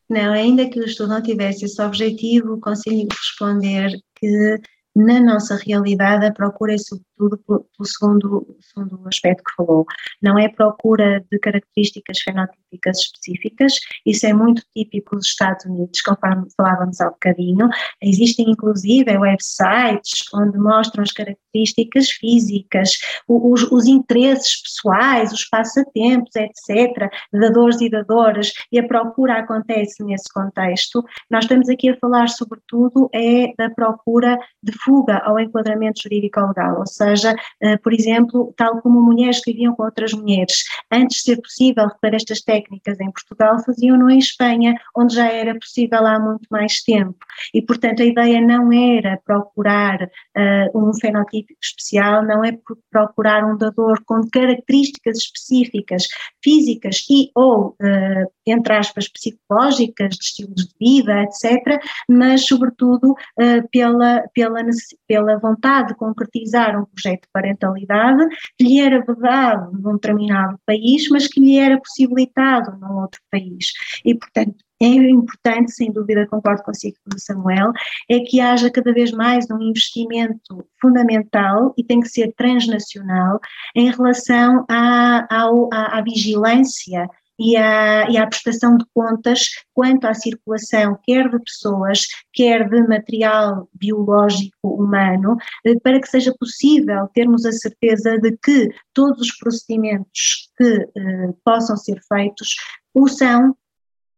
Não, 0.09 0.33
ainda 0.33 0.69
que 0.69 0.79
o 0.79 0.85
estudo 0.85 1.09
não 1.09 1.21
tivesse 1.21 1.65
esse 1.65 1.81
objetivo, 1.81 2.59
consigo 2.59 3.07
responder 3.09 3.97
que 4.15 4.59
na 4.95 5.19
nossa 5.19 5.55
realidade, 5.55 6.25
a 6.25 6.31
procura 6.31 6.73
é 6.73 6.77
sobretudo 7.23 7.37
pelo 7.45 7.65
segundo, 7.83 8.57
segundo 8.59 9.07
aspecto 9.07 9.43
que 9.43 9.55
falou. 9.55 9.85
Não 10.21 10.37
é 10.37 10.49
procura 10.49 11.23
de 11.31 11.39
características 11.39 12.19
fenotípicas 12.19 12.99
específicas, 12.99 13.73
isso 14.05 14.25
é 14.25 14.33
muito 14.33 14.63
típico 14.75 15.15
dos 15.15 15.27
Estados 15.27 15.65
Unidos, 15.65 16.01
conforme 16.01 16.47
falávamos 16.55 16.99
há 17.01 17.09
bocadinho. 17.09 17.69
Existem 18.01 18.49
inclusive 18.49 19.17
websites 19.17 20.23
onde 20.33 20.57
mostram 20.57 21.03
as 21.03 21.11
características 21.11 22.09
físicas, 22.11 22.97
os, 23.27 23.63
os 23.71 23.85
interesses 23.85 24.61
pessoais, 24.61 25.31
os 25.31 25.45
passatempos, 25.45 26.31
etc., 26.35 27.09
dadores 27.31 27.79
e 27.81 27.89
dadoras, 27.89 28.51
e 28.71 28.79
a 28.79 28.87
procura 28.87 29.39
acontece 29.39 30.03
nesse 30.03 30.31
contexto. 30.33 31.03
Nós 31.29 31.45
estamos 31.45 31.69
aqui 31.69 31.89
a 31.89 31.97
falar 31.97 32.27
sobretudo 32.29 33.09
é 33.13 33.53
da 33.57 33.69
procura 33.69 34.37
de 34.61 34.73
fuga 34.83 35.17
ao 35.19 35.39
enquadramento 35.39 36.01
jurídico-legal, 36.01 36.79
ou 36.79 36.87
seja, 36.87 37.12
eh, 37.23 37.77
por 37.77 37.93
exemplo, 37.93 38.53
tal 38.57 38.81
como 38.81 39.01
mulheres 39.01 39.43
que 39.43 39.51
viviam 39.51 39.75
com 39.75 39.83
outras 39.83 40.13
mulheres, 40.13 40.63
antes 40.91 41.17
de 41.17 41.23
ser 41.23 41.41
possível 41.41 41.87
recolher 41.87 42.15
estas 42.15 42.41
técnicas 42.41 42.99
em 42.99 43.11
Portugal, 43.11 43.63
faziam-no 43.63 44.09
em 44.09 44.19
Espanha, 44.19 44.75
onde 44.95 45.15
já 45.15 45.31
era 45.31 45.53
possível 45.55 46.05
há 46.05 46.19
muito 46.19 46.47
mais 46.49 46.81
tempo. 46.81 47.17
E, 47.53 47.61
portanto, 47.61 48.01
a 48.01 48.05
ideia 48.05 48.41
não 48.41 48.71
era 48.71 49.19
procurar 49.25 50.03
uh, 50.03 50.89
um 50.89 50.93
fenotipo 50.93 51.53
especial, 51.61 52.23
não 52.23 52.43
é 52.43 52.57
procurar 52.91 53.43
um 53.43 53.57
dador 53.57 54.01
com 54.05 54.21
características 54.29 55.17
específicas, 55.17 56.07
físicas 56.43 57.05
e 57.09 57.29
ou, 57.35 57.69
uh, 57.69 58.31
entre 58.45 58.73
aspas, 58.73 59.07
psicológicas, 59.07 60.15
de 60.15 60.23
estilos 60.23 60.67
de 60.67 60.73
vida, 60.79 61.23
etc., 61.23 61.81
mas, 62.09 62.45
sobretudo, 62.45 63.11
uh, 63.11 63.67
pela, 63.71 64.23
pela 64.33 64.63
pela 65.07 65.37
vontade 65.37 65.89
de 65.89 65.95
concretizar 65.95 66.79
um 66.79 66.85
projeto 66.93 67.23
de 67.23 67.29
parentalidade 67.33 68.23
que 68.57 68.63
lhe 68.63 68.79
era 68.79 69.03
vedado 69.03 69.71
num 69.73 69.93
determinado 69.93 70.57
país, 70.65 71.09
mas 71.09 71.27
que 71.27 71.39
lhe 71.39 71.57
era 71.57 71.79
possibilitado 71.79 72.77
num 72.79 73.01
outro 73.01 73.19
país. 73.31 73.71
E, 74.05 74.15
portanto, 74.15 74.55
é 74.81 74.85
importante, 74.85 75.71
sem 75.71 75.91
dúvida, 75.91 76.27
concordo 76.27 76.61
consigo 76.63 76.97
Samuel, 77.17 77.71
é 78.09 78.19
que 78.19 78.41
haja 78.41 78.69
cada 78.69 78.91
vez 78.91 79.11
mais 79.11 79.49
um 79.49 79.61
investimento 79.61 80.67
fundamental 80.81 81.73
e 81.77 81.83
tem 81.83 82.01
que 82.01 82.09
ser 82.09 82.33
transnacional 82.35 83.39
em 83.75 83.89
relação 83.89 84.65
à, 84.69 85.25
à, 85.29 85.97
à 85.97 86.01
vigilância 86.01 87.09
e 87.39 87.55
à, 87.57 88.09
e 88.09 88.17
à 88.17 88.27
prestação 88.27 88.77
de 88.77 88.85
contas 88.93 89.49
quanto 89.73 90.05
à 90.05 90.13
circulação, 90.13 90.97
quer 91.03 91.29
de 91.29 91.39
pessoas, 91.39 92.05
quer 92.31 92.69
de 92.69 92.81
material 92.87 93.67
biológico 93.73 94.55
humano, 94.63 95.37
eh, 95.65 95.79
para 95.79 95.99
que 95.99 96.07
seja 96.07 96.33
possível 96.39 97.07
termos 97.13 97.45
a 97.45 97.51
certeza 97.51 98.17
de 98.19 98.37
que 98.37 98.69
todos 98.93 99.21
os 99.21 99.37
procedimentos 99.37 100.49
que 100.57 100.87
eh, 100.95 101.33
possam 101.43 101.75
ser 101.75 101.99
feitos 102.07 102.55
o 102.93 103.07
são 103.07 103.55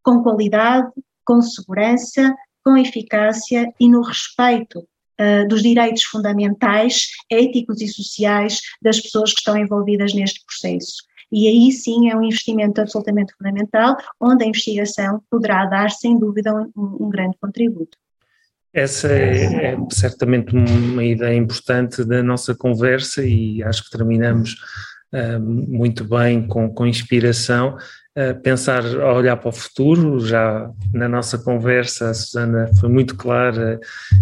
com 0.04 0.22
qualidade, 0.22 0.92
com 1.26 1.42
segurança, 1.42 2.36
com 2.64 2.78
eficácia 2.78 3.72
e 3.80 3.90
no 3.90 4.02
respeito 4.02 4.80
uh, 4.80 5.48
dos 5.48 5.62
direitos 5.62 6.04
fundamentais, 6.04 7.08
éticos 7.30 7.82
e 7.82 7.88
sociais 7.88 8.60
das 8.82 9.00
pessoas 9.00 9.32
que 9.32 9.40
estão 9.40 9.58
envolvidas 9.58 10.14
neste 10.14 10.44
processo. 10.46 11.04
E 11.32 11.48
aí 11.48 11.72
sim 11.72 12.10
é 12.10 12.16
um 12.16 12.24
investimento 12.24 12.82
absolutamente 12.82 13.34
fundamental, 13.38 13.98
onde 14.20 14.44
a 14.44 14.48
investigação 14.48 15.22
poderá 15.30 15.66
dar, 15.66 15.92
sem 15.92 16.18
dúvida, 16.18 16.54
um, 16.54 16.72
um 17.06 17.10
grande 17.10 17.38
contributo. 17.40 17.98
Essa 18.74 19.08
é, 19.08 19.74
é, 19.74 19.78
certamente 19.90 20.54
uma 20.54 21.04
ideia 21.04 21.38
importante 21.38 22.04
da 22.04 22.22
nossa 22.22 22.54
conversa 22.54 23.26
e 23.26 23.64
acho 23.64 23.86
que 23.86 23.98
terminamos 23.98 24.56
uh, 25.14 25.40
muito 25.40 26.04
bem 26.04 26.46
com, 26.46 26.70
com 26.70 26.86
inspiração 26.86 27.78
pensar, 28.42 28.86
a 28.86 29.14
olhar 29.14 29.36
para 29.36 29.50
o 29.50 29.52
futuro. 29.52 30.26
Já 30.26 30.72
na 30.94 31.10
nossa 31.10 31.38
conversa, 31.38 32.10
a 32.10 32.14
Susana 32.14 32.72
foi 32.80 32.88
muito 32.90 33.16
clara 33.16 33.78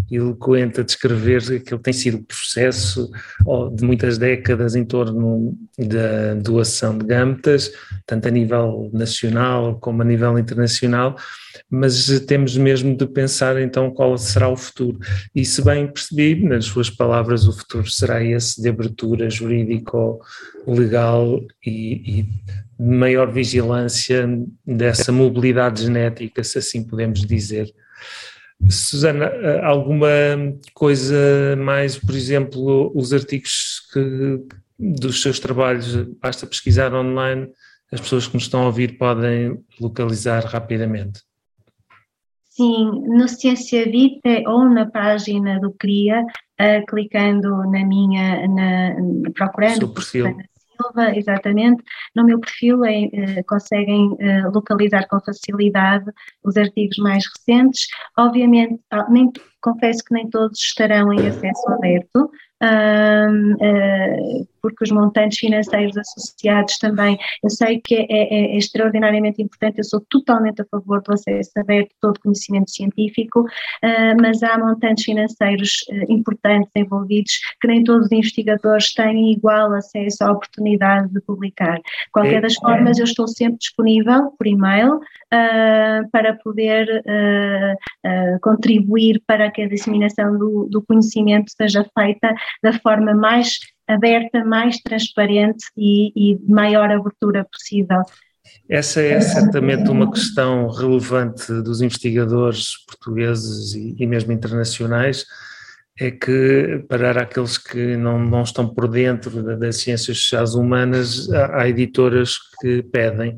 e 0.09 0.15
eloquente 0.15 0.81
a 0.81 0.83
descrever 0.83 1.63
que 1.63 1.77
tem 1.77 1.93
sido 1.93 2.17
o 2.17 2.23
processo 2.23 3.11
de 3.73 3.85
muitas 3.85 4.17
décadas 4.17 4.75
em 4.75 4.83
torno 4.83 5.55
da 5.77 6.33
doação 6.35 6.97
de 6.97 7.05
gametas, 7.05 7.71
tanto 8.05 8.27
a 8.27 8.31
nível 8.31 8.89
nacional 8.91 9.77
como 9.79 10.01
a 10.01 10.05
nível 10.05 10.37
internacional, 10.39 11.15
mas 11.69 12.19
temos 12.21 12.57
mesmo 12.57 12.97
de 12.97 13.05
pensar 13.05 13.61
então 13.61 13.91
qual 13.91 14.17
será 14.17 14.49
o 14.49 14.57
futuro. 14.57 14.97
E 15.35 15.45
se 15.45 15.63
bem 15.63 15.87
percebi, 15.87 16.43
nas 16.43 16.65
suas 16.65 16.89
palavras, 16.89 17.47
o 17.47 17.53
futuro 17.53 17.87
será 17.89 18.23
esse 18.23 18.59
de 18.61 18.69
abertura 18.69 19.29
jurídico-legal 19.29 21.39
e, 21.65 22.21
e 22.21 22.25
maior 22.79 23.31
vigilância 23.31 24.27
dessa 24.65 25.11
mobilidade 25.11 25.83
genética, 25.83 26.43
se 26.43 26.57
assim 26.57 26.83
podemos 26.83 27.21
dizer. 27.21 27.73
Susana, 28.69 29.29
alguma 29.63 30.07
coisa 30.73 31.55
mais, 31.57 31.97
por 31.97 32.15
exemplo, 32.15 32.91
os 32.95 33.11
artigos 33.13 33.81
que, 33.91 34.39
dos 34.79 35.21
seus 35.21 35.39
trabalhos, 35.39 35.95
basta 36.21 36.47
pesquisar 36.47 36.93
online, 36.93 37.49
as 37.91 38.01
pessoas 38.01 38.27
que 38.27 38.33
nos 38.33 38.43
estão 38.43 38.63
a 38.63 38.65
ouvir 38.67 38.97
podem 38.97 39.59
localizar 39.79 40.45
rapidamente? 40.45 41.21
Sim, 42.55 42.91
no 43.07 43.27
Ciência 43.27 43.83
Vita 43.85 44.43
ou 44.47 44.69
na 44.69 44.89
página 44.89 45.59
do 45.59 45.71
CRIA, 45.71 46.21
uh, 46.21 46.85
clicando 46.87 47.49
na 47.69 47.83
minha, 47.83 48.47
na, 48.47 48.95
procurando 49.33 49.89
perfil. 49.89 50.37
Silva, 50.83 51.15
exatamente, 51.15 51.83
no 52.15 52.23
meu 52.25 52.39
perfil 52.39 52.83
é, 52.85 53.43
conseguem 53.47 54.07
uh, 54.07 54.51
localizar 54.53 55.07
com 55.07 55.19
facilidade 55.21 56.05
os 56.43 56.57
artigos 56.57 56.97
mais 56.97 57.23
recentes. 57.25 57.87
Obviamente, 58.17 58.79
ah, 58.91 59.07
nem, 59.09 59.31
confesso 59.61 60.03
que 60.03 60.13
nem 60.13 60.29
todos 60.29 60.59
estarão 60.59 61.11
em 61.13 61.27
acesso 61.27 61.69
aberto, 61.69 62.29
uh, 62.61 64.47
porque 64.63 64.85
os 64.85 64.91
montantes 64.91 65.39
financeiros 65.39 65.97
associados 65.97 66.77
também, 66.77 67.17
eu 67.43 67.49
sei 67.49 67.81
que 67.83 67.95
é, 67.95 68.05
é, 68.09 68.55
é, 68.55 68.57
extraordinariamente 68.57 69.41
importante, 69.41 69.79
eu 69.79 69.83
sou 69.83 69.99
totalmente 70.09 70.61
a 70.61 70.65
favor 70.71 71.01
do 71.03 71.13
acesso 71.13 71.51
aberto 71.57 71.89
de 71.89 71.95
todo 71.99 72.19
conhecimento 72.21 72.71
científico, 72.71 73.41
uh, 73.41 74.21
mas 74.21 74.41
há 74.41 74.57
montantes 74.57 75.03
financeiros 75.03 75.83
uh, 75.89 76.11
importantes 76.11 76.71
envolvidos 76.77 77.33
que 77.59 77.67
nem 77.67 77.83
todos 77.83 78.05
os 78.05 78.11
investigadores 78.13 78.93
têm 78.93 79.33
igual 79.33 79.73
acesso 79.73 80.23
à 80.23 80.31
oportunidade 80.31 81.09
de 81.09 81.19
publicar. 81.21 81.77
Qualquer 82.13 82.41
das 82.41 82.55
formas, 82.55 82.97
eu 82.97 83.03
estou 83.03 83.27
sempre 83.27 83.57
disponível 83.57 84.31
por 84.37 84.47
e-mail 84.47 84.99
para 86.11 86.35
poder 86.35 86.87
contribuir 88.41 89.21
para 89.25 89.51
que 89.51 89.63
a 89.63 89.67
disseminação 89.67 90.37
do, 90.37 90.67
do 90.69 90.81
conhecimento 90.81 91.51
seja 91.57 91.85
feita 91.97 92.33
da 92.61 92.71
forma 92.79 93.13
mais 93.13 93.57
aberta, 93.87 94.43
mais 94.43 94.77
transparente 94.77 95.65
e, 95.77 96.37
de 96.37 96.51
maior 96.51 96.89
abertura 96.89 97.45
possível. 97.51 98.01
Essa 98.69 99.01
é 99.01 99.19
certamente 99.21 99.89
uma 99.89 100.11
questão 100.11 100.67
relevante 100.69 101.51
dos 101.61 101.81
investigadores 101.81 102.85
portugueses 102.85 103.73
e, 103.73 103.95
e 103.97 104.05
mesmo 104.05 104.31
internacionais, 104.31 105.25
é 105.99 106.09
que, 106.09 106.83
para 106.89 107.11
aqueles 107.21 107.57
que 107.57 107.95
não, 107.95 108.17
não 108.19 108.41
estão 108.41 108.67
por 108.67 108.87
dentro 108.87 109.57
das 109.57 109.77
ciências 109.77 110.17
sociais 110.17 110.55
humanas, 110.55 111.31
há, 111.31 111.61
há 111.61 111.69
editoras 111.69 112.37
que 112.59 112.81
pedem 112.83 113.37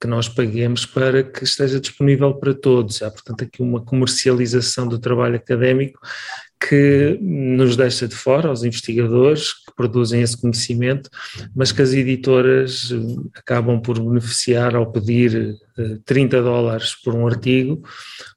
que 0.00 0.06
nós 0.06 0.28
paguemos 0.28 0.84
para 0.84 1.22
que 1.22 1.44
esteja 1.44 1.80
disponível 1.80 2.34
para 2.34 2.52
todos. 2.52 3.00
Há, 3.00 3.10
portanto, 3.10 3.44
aqui 3.44 3.62
uma 3.62 3.82
comercialização 3.82 4.86
do 4.86 4.98
trabalho 4.98 5.36
académico 5.36 5.98
que 6.68 7.18
nos 7.20 7.76
deixa 7.76 8.08
de 8.08 8.14
fora, 8.14 8.50
os 8.50 8.64
investigadores 8.64 9.52
que 9.52 9.74
produzem 9.76 10.22
esse 10.22 10.40
conhecimento, 10.40 11.10
mas 11.54 11.72
que 11.72 11.82
as 11.82 11.92
editoras 11.92 12.90
eh, 12.90 13.38
acabam 13.38 13.80
por 13.80 14.00
beneficiar 14.00 14.74
ao 14.74 14.90
pedir 14.90 15.56
30 16.06 16.36
eh, 16.36 16.42
dólares 16.42 16.94
por 16.94 17.14
um 17.14 17.26
artigo, 17.26 17.82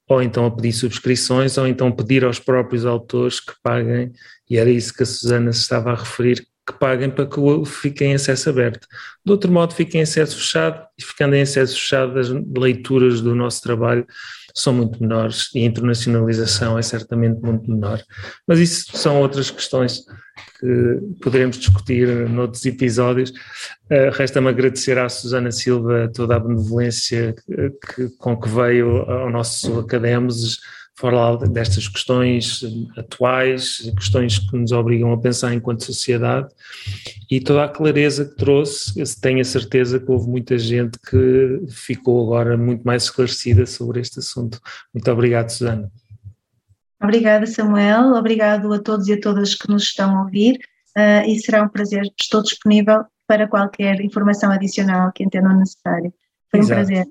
ou 0.10 0.22
então 0.22 0.46
a 0.46 0.52
pedir 0.52 0.74
subscrições, 0.74 1.58
ou 1.58 1.68
então 1.68 1.92
pedir 1.92 2.26
aos 2.26 2.40
próprios 2.40 2.86
autores 2.86 3.40
que 3.40 3.54
paguem, 3.64 4.12
e 4.50 4.58
era 4.58 4.70
isso 4.70 4.94
que 4.94 5.04
a 5.04 5.06
Susana 5.06 5.54
se 5.54 5.62
estava 5.62 5.92
a 5.92 5.96
referir, 5.96 6.46
que 6.66 6.74
paguem 6.74 7.10
para 7.10 7.26
que 7.26 7.40
fiquem 7.66 8.12
em 8.12 8.16
acesso 8.16 8.50
aberto. 8.50 8.86
De 9.26 9.32
outro 9.32 9.50
modo, 9.50 9.74
fiquem 9.74 10.02
em 10.02 10.04
acesso 10.04 10.36
fechado, 10.36 10.86
e 11.00 11.04
ficando 11.04 11.34
em 11.36 11.42
acesso 11.42 11.76
fechado, 11.76 12.20
as 12.20 12.28
leituras 12.30 13.22
do 13.22 13.34
nosso 13.34 13.62
trabalho 13.62 14.06
são 14.58 14.74
muito 14.74 15.00
menores 15.00 15.50
e 15.54 15.60
a 15.60 15.66
internacionalização 15.66 16.80
é 16.80 16.82
certamente 16.82 17.40
muito 17.42 17.70
menor. 17.70 18.02
Mas 18.48 18.60
isso 18.60 18.98
são 18.98 19.22
outras 19.22 19.52
questões 19.52 20.04
que 20.60 21.00
poderemos 21.22 21.58
discutir 21.58 22.08
noutros 22.28 22.66
episódios. 22.66 23.30
Uh, 23.30 24.10
Resta-me 24.14 24.50
agradecer 24.50 24.98
à 24.98 25.08
Susana 25.08 25.52
Silva 25.52 26.12
toda 26.14 26.36
a 26.36 26.40
benevolência 26.40 27.36
que, 27.46 27.70
que, 27.70 28.18
com 28.18 28.36
que 28.36 28.50
veio 28.50 29.04
ao 29.04 29.30
nosso 29.30 29.80
Academos 29.80 30.60
falar 30.98 31.38
destas 31.38 31.88
questões 31.88 32.62
atuais, 32.98 33.90
questões 33.96 34.40
que 34.40 34.58
nos 34.58 34.72
obrigam 34.72 35.14
a 35.14 35.18
pensar 35.18 35.54
enquanto 35.54 35.86
sociedade 35.86 36.50
e 37.30 37.40
toda 37.40 37.66
a 37.66 37.70
clareza 37.70 38.26
que 38.26 38.36
trouxe, 38.36 38.94
tenho 39.22 39.40
a 39.40 39.44
certeza 39.44 40.00
que 40.00 40.12
houve 40.12 40.28
muita 40.28 40.58
gente 40.58 40.98
que 41.00 41.62
ficou 41.70 42.26
agora 42.26 42.58
muito 42.58 42.84
mais 42.84 43.04
esclarecida 43.04 43.66
sobre 43.68 44.00
este 44.00 44.20
assunto. 44.20 44.60
Muito 44.92 45.10
obrigado, 45.12 45.50
Susana. 45.50 45.92
Obrigada, 47.02 47.46
Samuel. 47.46 48.16
Obrigado 48.16 48.74
a 48.74 48.80
todos 48.80 49.08
e 49.08 49.14
a 49.14 49.22
todas 49.22 49.54
que 49.54 49.70
nos 49.70 49.84
estão 49.84 50.18
a 50.18 50.24
ouvir 50.24 50.58
uh, 50.98 51.30
e 51.30 51.38
será 51.40 51.62
um 51.62 51.70
prazer. 51.70 52.12
Estou 52.20 52.42
disponível 52.42 53.06
para 53.28 53.48
qualquer 53.48 54.02
informação 54.02 54.52
adicional 54.52 55.12
que 55.12 55.24
entendam 55.24 55.56
necessário. 55.60 56.12
Foi 56.50 56.60
Exato. 56.60 56.82
um 56.82 56.86
prazer. 56.86 57.06